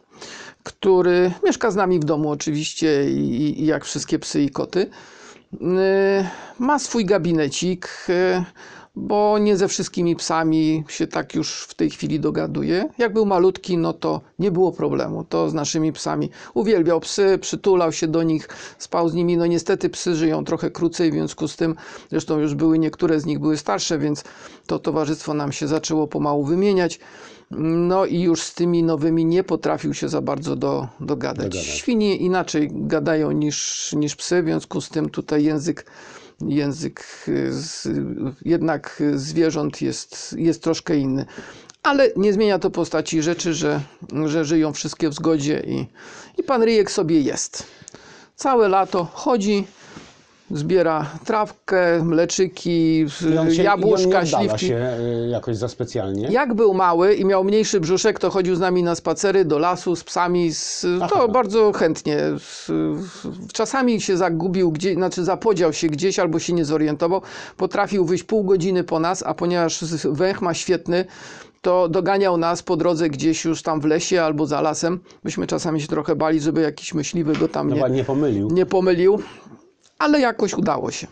który 0.63 1.31
mieszka 1.45 1.71
z 1.71 1.75
nami 1.75 1.99
w 1.99 2.03
domu 2.03 2.29
oczywiście 2.31 3.10
i, 3.12 3.62
i 3.62 3.65
jak 3.65 3.86
wszystkie 3.86 4.19
psy 4.19 4.41
i 4.41 4.49
koty. 4.49 4.89
Yy, 5.62 5.67
Ma 6.60 6.79
swój 6.79 7.05
gabinecik, 7.05 7.89
yy, 8.07 8.43
bo 8.97 9.38
nie 9.38 9.57
ze 9.57 9.67
wszystkimi 9.67 10.15
psami 10.15 10.83
się 10.88 11.07
tak 11.07 11.36
już 11.36 11.63
w 11.63 11.73
tej 11.73 11.89
chwili 11.89 12.19
dogaduje. 12.19 12.89
Jak 12.97 13.13
był 13.13 13.25
malutki, 13.25 13.77
no 13.77 13.93
to 13.93 14.21
nie 14.39 14.51
było 14.51 14.71
problemu. 14.71 15.23
To 15.23 15.49
z 15.49 15.53
naszymi 15.53 15.93
psami 15.93 16.29
uwielbiał 16.53 16.99
psy, 16.99 17.38
przytulał 17.41 17.91
się 17.91 18.07
do 18.07 18.23
nich, 18.23 18.49
spał 18.77 19.10
z 19.10 19.13
nimi. 19.13 19.38
No 19.38 19.45
niestety 19.45 19.89
psy 19.89 20.15
żyją 20.15 20.45
trochę 20.45 20.71
krócej, 20.71 21.12
w 21.12 21.13
związku 21.13 21.47
z 21.47 21.55
tym, 21.55 21.75
zresztą 22.10 22.39
już 22.39 22.55
były 22.55 22.79
niektóre 22.79 23.19
z 23.19 23.25
nich 23.25 23.39
były 23.39 23.57
starsze, 23.57 23.99
więc 23.99 24.23
to 24.67 24.79
towarzystwo 24.79 25.33
nam 25.33 25.51
się 25.51 25.67
zaczęło 25.67 26.07
pomału 26.07 26.45
wymieniać. 26.45 26.99
No 27.51 28.05
i 28.05 28.21
już 28.21 28.41
z 28.41 28.53
tymi 28.53 28.83
nowymi 28.83 29.25
nie 29.25 29.43
potrafił 29.43 29.93
się 29.93 30.10
za 30.10 30.21
bardzo 30.21 30.55
do, 30.55 30.88
dogadać. 30.99 31.45
Dogadać. 31.45 31.65
Świnie 31.65 32.15
inaczej 32.15 32.69
gadają 32.71 33.31
niż, 33.31 33.93
niż 33.93 34.15
psy, 34.15 34.41
w 34.41 34.45
związku 34.45 34.81
z 34.81 34.89
tym 34.89 35.10
tutaj 35.10 35.43
język, 35.43 35.86
język 36.41 37.06
z, 37.50 37.88
jednak 38.45 39.04
zwierząt 39.15 39.82
jest, 39.82 40.36
jest 40.38 40.63
troszkę 40.63 40.97
inny. 40.97 41.26
Ale 41.84 42.10
nie 42.15 42.34
zmienia 42.34 42.60
to 42.60 42.69
postaci 42.69 43.21
rzeczy, 43.21 43.54
że, 43.54 43.82
że 44.26 44.45
żyją 44.45 44.73
wszystkie 44.73 45.10
w 45.10 45.13
zgodzie 45.13 45.63
i, 45.67 45.88
i 46.38 46.43
pan 46.43 46.63
Ryjek 46.63 46.91
sobie 46.91 47.21
jest. 47.21 47.63
Całe 48.36 48.67
lato 48.67 49.08
chodzi, 49.13 49.67
zbiera 50.51 51.05
trawkę, 51.25 52.03
mleczyki, 52.03 53.05
się, 53.55 53.63
jabłuszka, 53.63 54.25
śliwki. 54.25 54.67
się 54.67 54.89
y, 55.25 55.27
jakoś 55.29 55.57
za 55.57 55.67
specjalnie. 55.67 56.27
Jak 56.27 56.53
był 56.53 56.73
mały 56.73 57.13
i 57.13 57.25
miał 57.25 57.43
mniejszy 57.43 57.79
brzuszek, 57.79 58.19
to 58.19 58.29
chodził 58.29 58.55
z 58.55 58.60
nami 58.60 58.83
na 58.83 58.95
spacery 58.95 59.45
do 59.45 59.60
lasu 59.60 59.95
z 59.95 60.03
psami. 60.03 60.51
Z, 60.53 60.86
to 61.10 61.27
bardzo 61.27 61.71
chętnie. 61.71 62.17
Czasami 63.53 64.01
się 64.01 64.17
zagubił, 64.17 64.71
gdzie, 64.71 64.93
znaczy 64.93 65.23
zapodział 65.23 65.73
się 65.73 65.88
gdzieś 65.88 66.19
albo 66.19 66.39
się 66.39 66.53
nie 66.53 66.65
zorientował. 66.65 67.21
Potrafił 67.57 68.05
wyjść 68.05 68.23
pół 68.23 68.43
godziny 68.43 68.83
po 68.83 68.99
nas, 68.99 69.23
a 69.23 69.33
ponieważ 69.33 69.83
węch 70.12 70.41
ma 70.41 70.53
świetny, 70.53 71.05
to 71.62 71.89
doganiał 71.89 72.38
nas 72.38 72.63
po 72.63 72.77
drodze 72.77 73.10
gdzieś 73.10 73.45
już 73.45 73.62
tam 73.62 73.81
w 73.81 73.86
lesie 73.86 74.23
albo 74.23 74.45
za 74.45 74.62
lasem. 74.62 74.99
Myśmy 75.23 75.47
czasami 75.47 75.81
się 75.81 75.88
trochę 75.88 76.15
bali, 76.15 76.39
żeby 76.39 76.62
jakiś 76.62 76.93
myśliwy 76.93 77.33
go 77.33 77.47
tam 77.47 77.69
No 77.69 77.88
nie, 77.88 77.95
nie 77.95 78.03
pomylił. 78.03 78.49
nie 78.51 78.65
pomylił, 78.65 79.19
ale 79.99 80.19
jakoś 80.19 80.53
udało 80.53 80.91
się. 80.91 81.07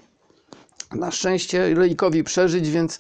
Na 0.96 1.12
szczęście 1.12 1.74
Ryjkowi 1.74 2.24
przeżyć, 2.24 2.70
więc 2.70 3.00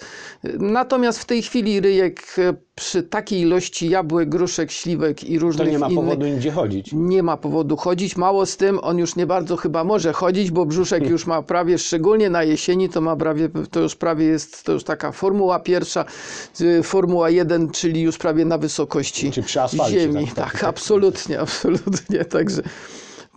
natomiast 0.59 1.19
w 1.19 1.25
tej 1.25 1.41
chwili 1.41 1.79
Ryjek 1.81 2.35
e, 2.37 2.53
przy 2.75 3.03
takiej 3.03 3.41
ilości 3.41 3.89
jabłek, 3.89 4.29
gruszek, 4.29 4.71
śliwek 4.71 5.23
i 5.23 5.35
To 5.35 5.41
różnych 5.41 5.71
nie 5.71 5.79
ma 5.79 5.87
innych 5.87 5.99
powodu 6.05 6.25
nigdzie 6.25 6.51
chodzić. 6.51 6.89
nie 6.93 7.23
ma 7.23 7.37
powodu 7.37 7.77
chodzić. 7.77 8.17
Mało 8.17 8.45
z 8.45 8.57
tym, 8.57 8.79
on 8.81 8.97
już 8.97 9.15
nie 9.15 9.25
bardzo 9.25 9.55
chyba 9.57 9.83
może 9.83 10.13
chodzić, 10.13 10.51
bo 10.51 10.65
brzuszek 10.65 11.09
już 11.09 11.25
ma 11.25 11.41
prawie, 11.41 11.77
szczególnie 11.77 12.29
na 12.29 12.43
jesieni, 12.43 12.89
to 12.89 13.01
ma 13.01 13.15
prawie, 13.15 13.49
to 13.71 13.79
już 13.79 13.95
prawie 13.95 14.25
jest, 14.25 14.63
to 14.63 14.71
już 14.71 14.83
taka 14.83 15.11
formuła 15.11 15.59
pierwsza, 15.59 16.05
y, 16.61 16.83
formuła 16.83 17.29
1, 17.29 17.69
czyli 17.69 18.01
już 18.01 18.17
prawie 18.17 18.45
na 18.45 18.57
wysokości 18.57 19.31
ziemi. 19.89 20.25
Tak, 20.25 20.35
tak, 20.35 20.51
tak. 20.53 20.63
absolutnie, 20.63 21.39
absolutnie. 21.39 22.25
Także, 22.25 22.61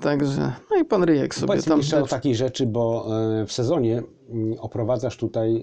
także, 0.01 0.53
no 0.71 0.77
i 0.77 0.85
pan 0.85 1.03
Ryjek 1.03 1.35
sobie 1.35 1.47
Powiedz 1.47 1.65
tam... 1.65 1.79
jeszcze 1.79 2.03
o 2.03 2.07
takiej 2.07 2.35
rzeczy, 2.35 2.67
bo 2.67 3.07
e, 3.43 3.47
w 3.47 3.53
sezonie 3.53 4.03
mm, 4.31 4.59
oprowadzasz 4.61 5.17
tutaj 5.17 5.57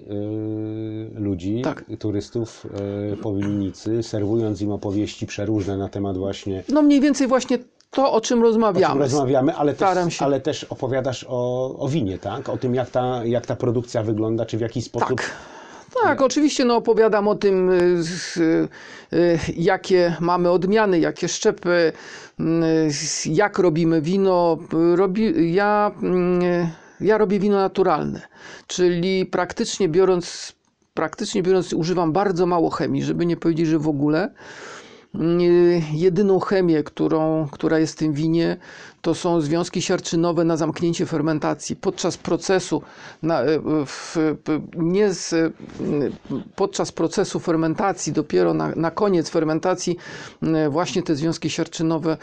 e, 1.16 1.20
ludzi, 1.20 1.60
Tak. 1.64 1.84
turystów 1.98 2.66
e, 3.12 3.16
po 3.16 3.34
winnicy, 3.34 4.02
serwując 4.02 4.60
im 4.60 4.72
opowieści 4.72 5.26
przeróżne 5.26 5.76
na 5.76 5.88
temat 5.88 6.18
właśnie, 6.18 6.64
No 6.68 6.82
mniej 6.82 7.00
więcej 7.00 7.26
właśnie 7.26 7.58
to, 7.90 8.12
o 8.12 8.20
czym 8.20 8.38
o 8.38 8.42
rozmawiamy. 8.42 8.92
czym 8.94 9.02
rozmawiamy, 9.02 9.54
ale 9.54 9.74
też, 9.74 10.22
ale 10.22 10.40
też 10.40 10.64
opowiadasz 10.64 11.26
o, 11.28 11.74
o 11.78 11.88
winie, 11.88 12.18
tak? 12.18 12.48
O 12.48 12.56
tym, 12.56 12.74
jak 12.74 12.90
ta, 12.90 13.24
jak 13.24 13.46
ta 13.46 13.56
produkcja 13.56 14.02
wygląda, 14.02 14.46
czy 14.46 14.58
w 14.58 14.60
jaki 14.60 14.82
sposób... 14.82 15.08
Tak. 15.20 15.30
Tak, 16.02 16.22
oczywiście 16.22 16.64
no, 16.64 16.76
opowiadam 16.76 17.28
o 17.28 17.34
tym, 17.34 17.70
y, 17.70 18.02
y, 18.36 18.68
y, 19.12 19.38
jakie 19.56 20.16
mamy 20.20 20.50
odmiany, 20.50 21.00
jakie 21.00 21.28
szczepy, 21.28 21.92
jak 23.26 23.58
robimy 23.58 24.00
wino. 24.02 24.58
Robi, 24.94 25.54
ja, 25.54 25.90
y, 27.00 27.04
ja 27.04 27.18
robię 27.18 27.38
wino 27.38 27.56
naturalne, 27.56 28.20
czyli 28.66 29.26
praktycznie 29.26 29.88
biorąc, 29.88 30.52
praktycznie 30.94 31.42
biorąc 31.42 31.72
używam 31.72 32.12
bardzo 32.12 32.46
mało 32.46 32.70
chemii, 32.70 33.02
żeby 33.02 33.26
nie 33.26 33.36
powiedzieć, 33.36 33.66
że 33.66 33.78
w 33.78 33.88
ogóle. 33.88 34.30
Jedyną 35.92 36.40
chemię, 36.40 36.82
którą, 36.82 37.48
która 37.52 37.78
jest 37.78 37.94
w 37.94 37.98
tym 37.98 38.12
winie, 38.12 38.56
to 39.06 39.14
są 39.14 39.40
związki 39.40 39.82
siarczynowe 39.82 40.44
na 40.44 40.56
zamknięcie 40.56 41.06
fermentacji. 41.06 41.76
Podczas 41.76 42.16
procesu, 42.16 42.82
na, 43.22 43.44
y, 43.44 43.60
w, 43.86 44.16
nie 44.76 45.14
z, 45.14 45.32
y, 45.32 45.52
podczas 46.56 46.92
procesu 46.92 47.40
fermentacji, 47.40 48.12
dopiero 48.12 48.54
na, 48.54 48.72
na 48.76 48.90
koniec 48.90 49.30
fermentacji, 49.30 49.96
y, 50.42 50.68
właśnie 50.70 51.02
te 51.02 51.16
związki 51.16 51.50
siarczynowe 51.50 52.16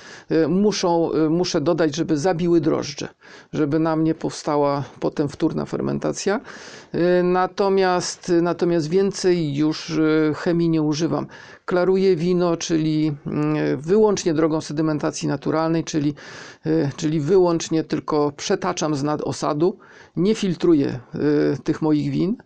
muszą, 0.48 1.10
muszę 1.30 1.62
dodać, 1.62 1.96
żeby 1.96 2.18
zabiły 2.18 2.62
drożdże, 2.62 3.08
żeby 3.54 3.80
nam 3.80 4.04
nie 4.04 4.16
powstała 4.16 4.84
potem 5.00 5.30
wtórna 5.30 5.66
fermentacja. 5.66 6.40
Natomiast, 7.24 8.32
natomiast 8.42 8.90
więcej 8.90 9.56
już 9.56 10.00
chemii 10.36 10.70
nie 10.70 10.82
używam. 10.82 11.28
Klaruję 11.66 12.16
wino, 12.16 12.58
czyli 12.58 13.14
mm, 13.28 13.82
wyłącznie 13.82 14.34
drogą 14.34 14.62
sedymentacji 14.62 15.28
naturalnej, 15.28 15.84
czyli, 15.84 16.14
czyli 16.96 17.20
wyłącznie 17.20 17.84
tylko 17.84 18.32
przetaczam 18.32 18.96
z 18.96 19.04
nad 19.04 19.22
osadu, 19.22 19.78
nie 20.16 20.36
filtruję 20.36 21.00
y, 21.56 21.64
tych 21.64 21.82
moich 21.82 22.12
win. 22.12 22.38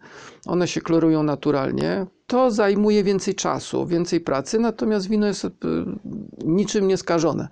One 0.45 0.67
się 0.67 0.81
klorują 0.81 1.23
naturalnie. 1.23 2.05
To 2.27 2.51
zajmuje 2.51 3.03
więcej 3.03 3.35
czasu, 3.35 3.85
więcej 3.85 4.21
pracy, 4.21 4.59
natomiast 4.59 5.09
wino 5.09 5.27
jest 5.27 5.45
y, 5.45 5.49
niczym 6.45 6.87
nieskażone. 6.87 7.47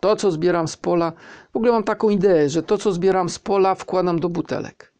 To, 0.00 0.16
co 0.16 0.30
zbieram 0.30 0.68
z 0.68 0.76
pola, 0.76 1.12
w 1.52 1.56
ogóle 1.56 1.72
mam 1.72 1.84
taką 1.84 2.08
ideę, 2.08 2.48
że 2.48 2.62
to, 2.62 2.78
co 2.78 2.92
zbieram 2.92 3.28
z 3.28 3.38
pola, 3.38 3.74
wkładam 3.74 4.20
do 4.20 4.28
butelek. 4.28 4.92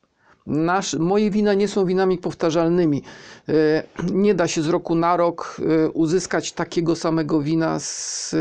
Nasz, 0.46 0.94
moje 0.94 1.30
wina 1.30 1.54
nie 1.54 1.68
są 1.68 1.86
winami 1.86 2.18
powtarzalnymi. 2.18 3.02
Nie 4.12 4.34
da 4.34 4.48
się 4.48 4.62
z 4.62 4.68
roku 4.68 4.94
na 4.94 5.16
rok 5.16 5.60
uzyskać 5.94 6.52
takiego 6.52 6.96
samego 6.96 7.40
wina. 7.40 7.78
Z, 7.78 8.34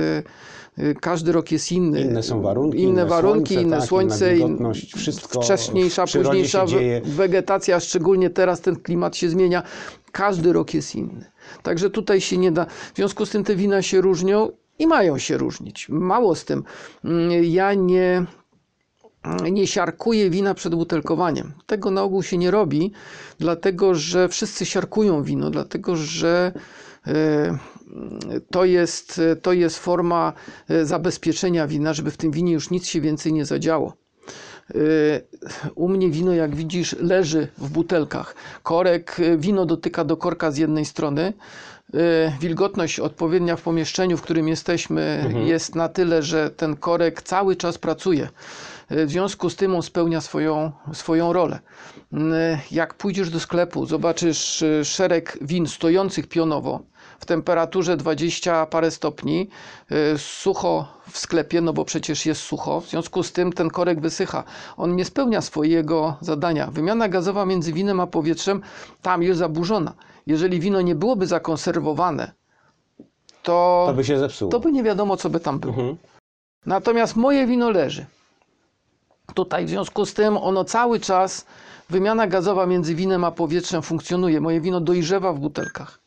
każdy 1.02 1.32
rok 1.32 1.52
jest 1.52 1.72
inny. 1.72 2.02
Inne 2.02 2.24
są 2.24 2.42
warunki, 2.42 2.80
inne, 2.80 2.90
inne 2.90 3.06
warunki, 3.06 3.54
słońce, 3.54 3.64
inne 3.68 3.78
tak, 3.78 3.88
słońce, 3.88 4.38
inna 4.38 4.72
wszystko 4.98 5.42
wcześniejsza, 5.42 6.06
późniejsza 6.08 6.66
wegetacja, 7.04 7.80
szczególnie 7.80 8.30
teraz 8.30 8.62
ten 8.62 8.76
klimat 8.76 9.16
się 9.18 9.30
zmienia. 9.30 9.64
Każdy 10.12 10.54
rok 10.54 10.74
jest 10.74 10.96
inny. 10.96 11.32
Także 11.64 11.90
tutaj 11.90 12.22
się 12.22 12.38
nie 12.38 12.52
da. 12.52 12.66
W 12.66 12.96
związku 12.96 13.26
z 13.26 13.30
tym 13.30 13.44
te 13.44 13.56
wina 13.56 13.82
się 13.82 14.02
różnią 14.02 14.50
i 14.80 14.88
mają 14.88 15.18
się 15.18 15.38
różnić. 15.38 15.90
Mało 15.90 16.36
z 16.36 16.46
tym. 16.46 16.64
Mm, 17.04 17.44
Ja 17.44 17.74
nie 17.74 18.26
nie 19.52 19.68
siarkuje 19.68 20.30
wina 20.30 20.54
przed 20.54 20.76
butelkowaniem. 20.76 21.54
Tego 21.66 21.92
na 21.92 22.04
ogół 22.04 22.24
się 22.24 22.38
nie 22.38 22.52
robi, 22.52 22.92
dlatego 23.40 23.96
że 23.96 24.30
wszyscy 24.30 24.66
siarkują 24.66 25.24
wino, 25.24 25.50
dlatego 25.50 25.96
że 25.96 26.52
e, 27.08 27.58
to 28.52 28.66
jest, 28.66 29.22
to 29.42 29.54
jest 29.54 29.80
forma 29.80 30.34
e, 30.70 30.86
zabezpieczenia 30.86 31.68
wina, 31.68 31.94
żeby 31.94 32.12
w 32.12 32.18
tym 32.18 32.32
winie 32.32 32.54
już 32.54 32.70
nic 32.70 32.88
się 32.88 33.02
więcej 33.02 33.34
nie 33.34 33.46
zadziało. 33.46 33.94
E, 34.70 35.72
U 35.76 35.90
mnie 35.90 36.10
wino, 36.10 36.34
jak 36.34 36.56
widzisz, 36.56 36.96
leży 37.00 37.48
w 37.58 37.70
butelkach. 37.70 38.36
Korek, 38.64 39.20
e, 39.20 39.38
wino 39.38 39.66
dotyka 39.66 40.04
do 40.04 40.18
korka 40.18 40.52
z 40.52 40.58
jednej 40.58 40.86
strony. 40.86 41.34
Wilgotność 42.40 43.00
odpowiednia 43.00 43.56
w 43.56 43.62
pomieszczeniu, 43.62 44.18
w 44.18 44.22
którym 44.22 44.48
jesteśmy, 44.48 45.34
jest 45.46 45.76
na 45.76 45.90
tyle, 45.90 46.24
że 46.24 46.50
ten 46.50 46.76
korek 46.76 47.22
cały 47.22 47.56
czas 47.56 47.78
pracuje. 47.78 48.30
W 48.90 49.10
związku 49.10 49.50
z 49.50 49.56
tym 49.56 49.76
on 49.76 49.82
spełnia 49.82 50.22
swoją, 50.22 50.72
swoją 50.94 51.34
rolę. 51.34 51.60
Jak 52.72 52.94
pójdziesz 52.94 53.30
do 53.30 53.40
sklepu, 53.40 53.86
zobaczysz 53.86 54.64
szereg 54.84 55.38
win 55.42 55.68
stojących 55.68 56.28
pionowo 56.28 56.84
w 57.20 57.26
temperaturze 57.26 57.98
20 57.98 58.66
parę 58.66 58.92
stopni, 58.92 59.50
e, 59.92 60.18
sucho 60.18 60.88
w 61.12 61.18
sklepie, 61.18 61.62
no 61.62 61.74
bo 61.74 61.86
przecież 61.86 62.26
jest 62.26 62.42
sucho, 62.42 62.82
w 62.82 62.90
związku 62.90 63.24
z 63.24 63.32
tym 63.32 63.54
ten 63.54 63.70
korek 63.70 64.00
wysycha. 64.02 64.44
On 64.78 64.96
nie 64.96 65.06
spełnia 65.06 65.42
swojego 65.42 66.16
zadania. 66.22 66.68
Wymiana 66.72 67.10
gazowa 67.10 67.46
między 67.46 67.74
winem 67.74 68.00
a 68.00 68.08
powietrzem 68.08 68.62
tam 69.02 69.24
jest 69.24 69.40
zaburzona. 69.40 69.94
Jeżeli 70.28 70.60
wino 70.60 70.82
nie 70.82 70.96
byłoby 70.96 71.28
zakonserwowane, 71.28 72.32
to, 73.44 73.84
To 73.88 73.94
by 73.94 74.04
się 74.04 74.20
zepsuło. 74.20 74.52
to 74.52 74.60
by 74.60 74.72
nie 74.72 74.84
wiadomo, 74.84 75.18
co 75.18 75.30
by 75.30 75.40
tam 75.40 75.60
było. 75.60 75.74
Mhm. 75.74 75.98
Natomiast 76.66 77.16
moje 77.16 77.48
wino 77.48 77.70
leży. 77.70 78.06
Tutaj 79.34 79.66
w 79.66 79.70
związku 79.70 80.06
z 80.06 80.14
tym 80.14 80.38
ono 80.38 80.64
cały 80.66 81.00
czas, 81.00 81.46
wymiana 81.90 82.28
gazowa 82.28 82.66
między 82.66 82.96
winem 82.96 83.24
a 83.24 83.32
powietrzem 83.32 83.82
funkcjonuje. 83.82 84.42
Moje 84.42 84.62
wino 84.62 84.82
dojrzewa 84.82 85.34
w 85.34 85.40
butelkach. 85.40 86.00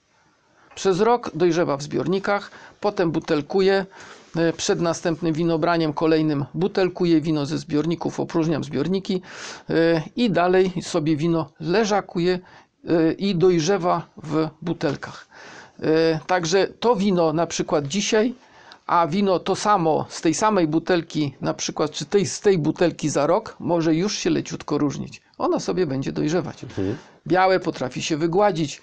Przez 0.75 1.01
rok 1.01 1.31
dojrzewa 1.35 1.77
w 1.77 1.83
zbiornikach, 1.83 2.51
potem 2.81 3.11
butelkuję. 3.11 3.87
e, 4.37 4.53
Przed 4.53 4.81
następnym 4.81 5.33
winobraniem 5.33 5.93
kolejnym 5.93 6.45
butelkuję 6.55 7.21
wino 7.21 7.47
ze 7.47 7.59
zbiorników, 7.59 8.21
opróżniam 8.21 8.65
zbiorniki 8.65 9.23
e, 9.71 10.03
i 10.17 10.31
dalej 10.31 10.73
sobie 10.83 11.17
wino 11.17 11.51
leżakuje 11.61 12.39
e, 12.89 13.13
i 13.13 13.35
dojrzewa 13.35 14.03
w 14.23 14.49
butelkach. 14.63 15.27
Także 16.27 16.67
to 16.67 16.97
wino 16.97 17.33
na 17.33 17.47
przykład 17.47 17.87
dzisiaj 17.87 18.35
a 18.87 19.07
wino 19.07 19.39
to 19.39 19.57
samo 19.57 20.07
z 20.09 20.21
tej 20.21 20.35
samej 20.35 20.67
butelki, 20.69 21.35
na 21.41 21.55
przykład, 21.55 21.91
czy 21.91 22.05
tej, 22.05 22.27
z 22.27 22.41
tej 22.41 22.59
butelki 22.59 23.09
za 23.09 23.27
rok, 23.27 23.57
może 23.61 23.95
już 23.95 24.19
się 24.19 24.31
leciutko 24.31 24.79
różnić. 24.79 25.23
Ono 25.39 25.61
sobie 25.61 25.87
będzie 25.87 26.13
dojrzewać. 26.13 26.65
Białe 27.27 27.61
potrafi 27.61 28.03
się 28.03 28.17
wygładzić, 28.17 28.83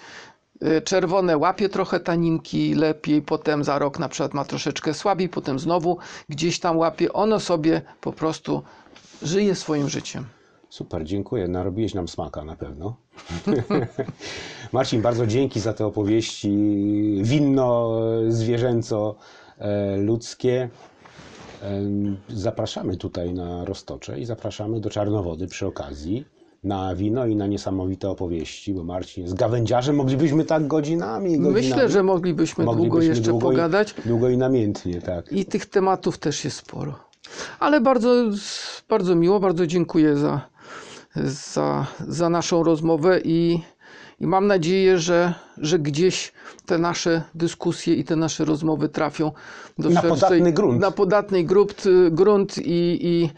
czerwone 0.83 1.37
łapie 1.37 1.69
trochę 1.69 1.99
taninki 1.99 2.75
lepiej, 2.75 3.21
potem 3.21 3.63
za 3.63 3.79
rok 3.79 3.99
na 3.99 4.09
przykład 4.09 4.33
ma 4.33 4.45
troszeczkę 4.45 4.93
słabiej, 4.93 5.29
potem 5.29 5.59
znowu 5.59 5.97
gdzieś 6.29 6.59
tam 6.59 6.77
łapie. 6.77 7.13
Ono 7.13 7.39
sobie 7.39 7.81
po 8.01 8.13
prostu 8.13 8.63
żyje 9.21 9.55
swoim 9.55 9.89
życiem. 9.89 10.25
Super, 10.69 11.05
dziękuję. 11.05 11.47
Narobiłeś 11.47 11.93
nam 11.93 12.07
smaka 12.07 12.43
na 12.43 12.55
pewno. 12.55 12.95
Marcin, 14.71 15.01
bardzo 15.01 15.27
dzięki 15.27 15.59
za 15.59 15.73
te 15.73 15.85
opowieści 15.85 16.49
winno, 17.21 17.99
zwierzęco, 18.27 19.15
e, 19.57 19.97
ludzkie. 19.97 20.69
Em, 21.61 22.17
Zapraszamy 22.29 22.97
tutaj 22.97 23.33
na 23.33 23.65
Roztocze 23.65 24.19
i 24.19 24.25
zapraszamy 24.25 24.79
do 24.79 24.89
Czarnowody 24.89 25.47
przy 25.47 25.67
okazji 25.67 26.25
na 26.63 26.95
wino 26.95 27.25
i 27.25 27.35
na 27.35 27.47
niesamowite 27.47 28.09
opowieści, 28.09 28.73
bo 28.73 28.83
Marcin 28.83 29.23
jest 29.23 29.35
gawędziarzem. 29.35 29.95
Moglibyśmy 29.95 30.45
tak 30.45 30.67
godzinami, 30.67 31.29
godzinami. 31.29 31.53
Myślę, 31.53 31.89
że 31.89 32.03
moglibyśmy, 32.03 32.63
długo 32.65 32.77
Moglibyśmy 32.77 33.05
jeszcze 33.09 33.29
długo 33.29 33.51
i- 33.51 33.55
pogadać. 33.55 33.95
Długo 34.05 34.29
i 34.29 34.37
namiętnie, 34.37 35.01
tak. 35.01 35.31
I 35.31 35.45
tych 35.45 35.65
tematów 35.65 36.17
też 36.17 36.45
jest 36.45 36.57
sporo. 36.57 36.95
Ale 37.59 37.81
bardzo, 37.81 38.23
bardzo 38.89 39.15
miło, 39.15 39.39
bardzo 39.39 39.67
dziękuję 39.67 40.15
za, 40.17 40.41
za, 41.23 41.85
za 42.07 42.29
naszą 42.29 42.63
rozmowę 42.63 43.19
i, 43.23 43.59
i 44.21 44.27
mam 44.27 44.47
nadzieję, 44.47 44.97
że, 44.99 45.33
że 45.57 45.79
gdzieś 45.79 46.31
te 46.65 46.77
nasze 46.77 47.21
dyskusje 47.35 47.93
i 47.95 48.03
te 48.03 48.15
nasze 48.15 48.45
rozmowy 48.45 48.89
trafią 48.89 49.31
do 49.77 49.89
Na 49.89 50.01
szerszej- 50.01 50.09
podatny 50.09 50.51
grunt. 50.51 50.79
Na 50.81 50.91
podatny 50.91 51.43
grunt, 51.43 51.83
grunt 52.11 52.57
i, 52.57 52.99
i, 53.01 53.29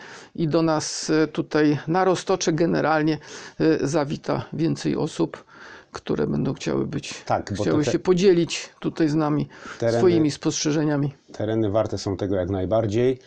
i 0.44 0.48
do 0.48 0.62
nas 0.62 1.10
e, 1.10 1.28
tutaj 1.28 1.78
na 1.88 2.04
Roztocze 2.06 2.54
generalnie 2.54 3.18
e, 3.60 3.88
zawita 3.88 4.46
więcej 4.54 4.96
osób, 4.96 5.44
które 5.92 6.28
będą 6.28 6.54
chciały 6.54 6.88
być, 6.88 7.24
Tak, 7.26 7.54
chciały 7.54 7.86
te- 7.86 7.92
się 7.92 8.00
podzielić 8.00 8.70
tutaj 8.80 9.10
z 9.10 9.16
nami 9.16 9.50
Tereny- 9.80 9.98
swoimi 9.98 10.32
spostrzeżeniami. 10.32 11.14
Tereny 11.32 11.70
warte 11.70 11.98
są 11.98 12.18
tego 12.18 12.36
jak 12.36 12.50
najbardziej. 12.50 13.20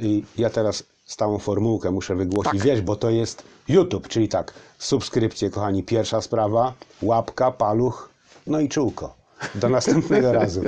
I 0.00 0.24
ja 0.38 0.50
teraz 0.50 0.84
stałą 1.06 1.38
formułkę 1.38 1.90
muszę 1.90 2.14
wygłosić, 2.14 2.52
Tak. 2.52 2.62
wiesz, 2.62 2.80
bo 2.82 2.96
to 2.96 3.10
jest 3.10 3.42
YouTube, 3.68 4.08
czyli 4.08 4.28
tak, 4.28 4.52
subskrypcje, 4.78 5.50
kochani, 5.50 5.82
pierwsza 5.82 6.20
sprawa, 6.20 6.72
łapka, 7.02 7.50
paluch, 7.50 8.08
no 8.46 8.60
i 8.60 8.68
czółko. 8.68 9.14
Do 9.54 9.68
następnego 9.68 10.32
razu. 10.40 10.60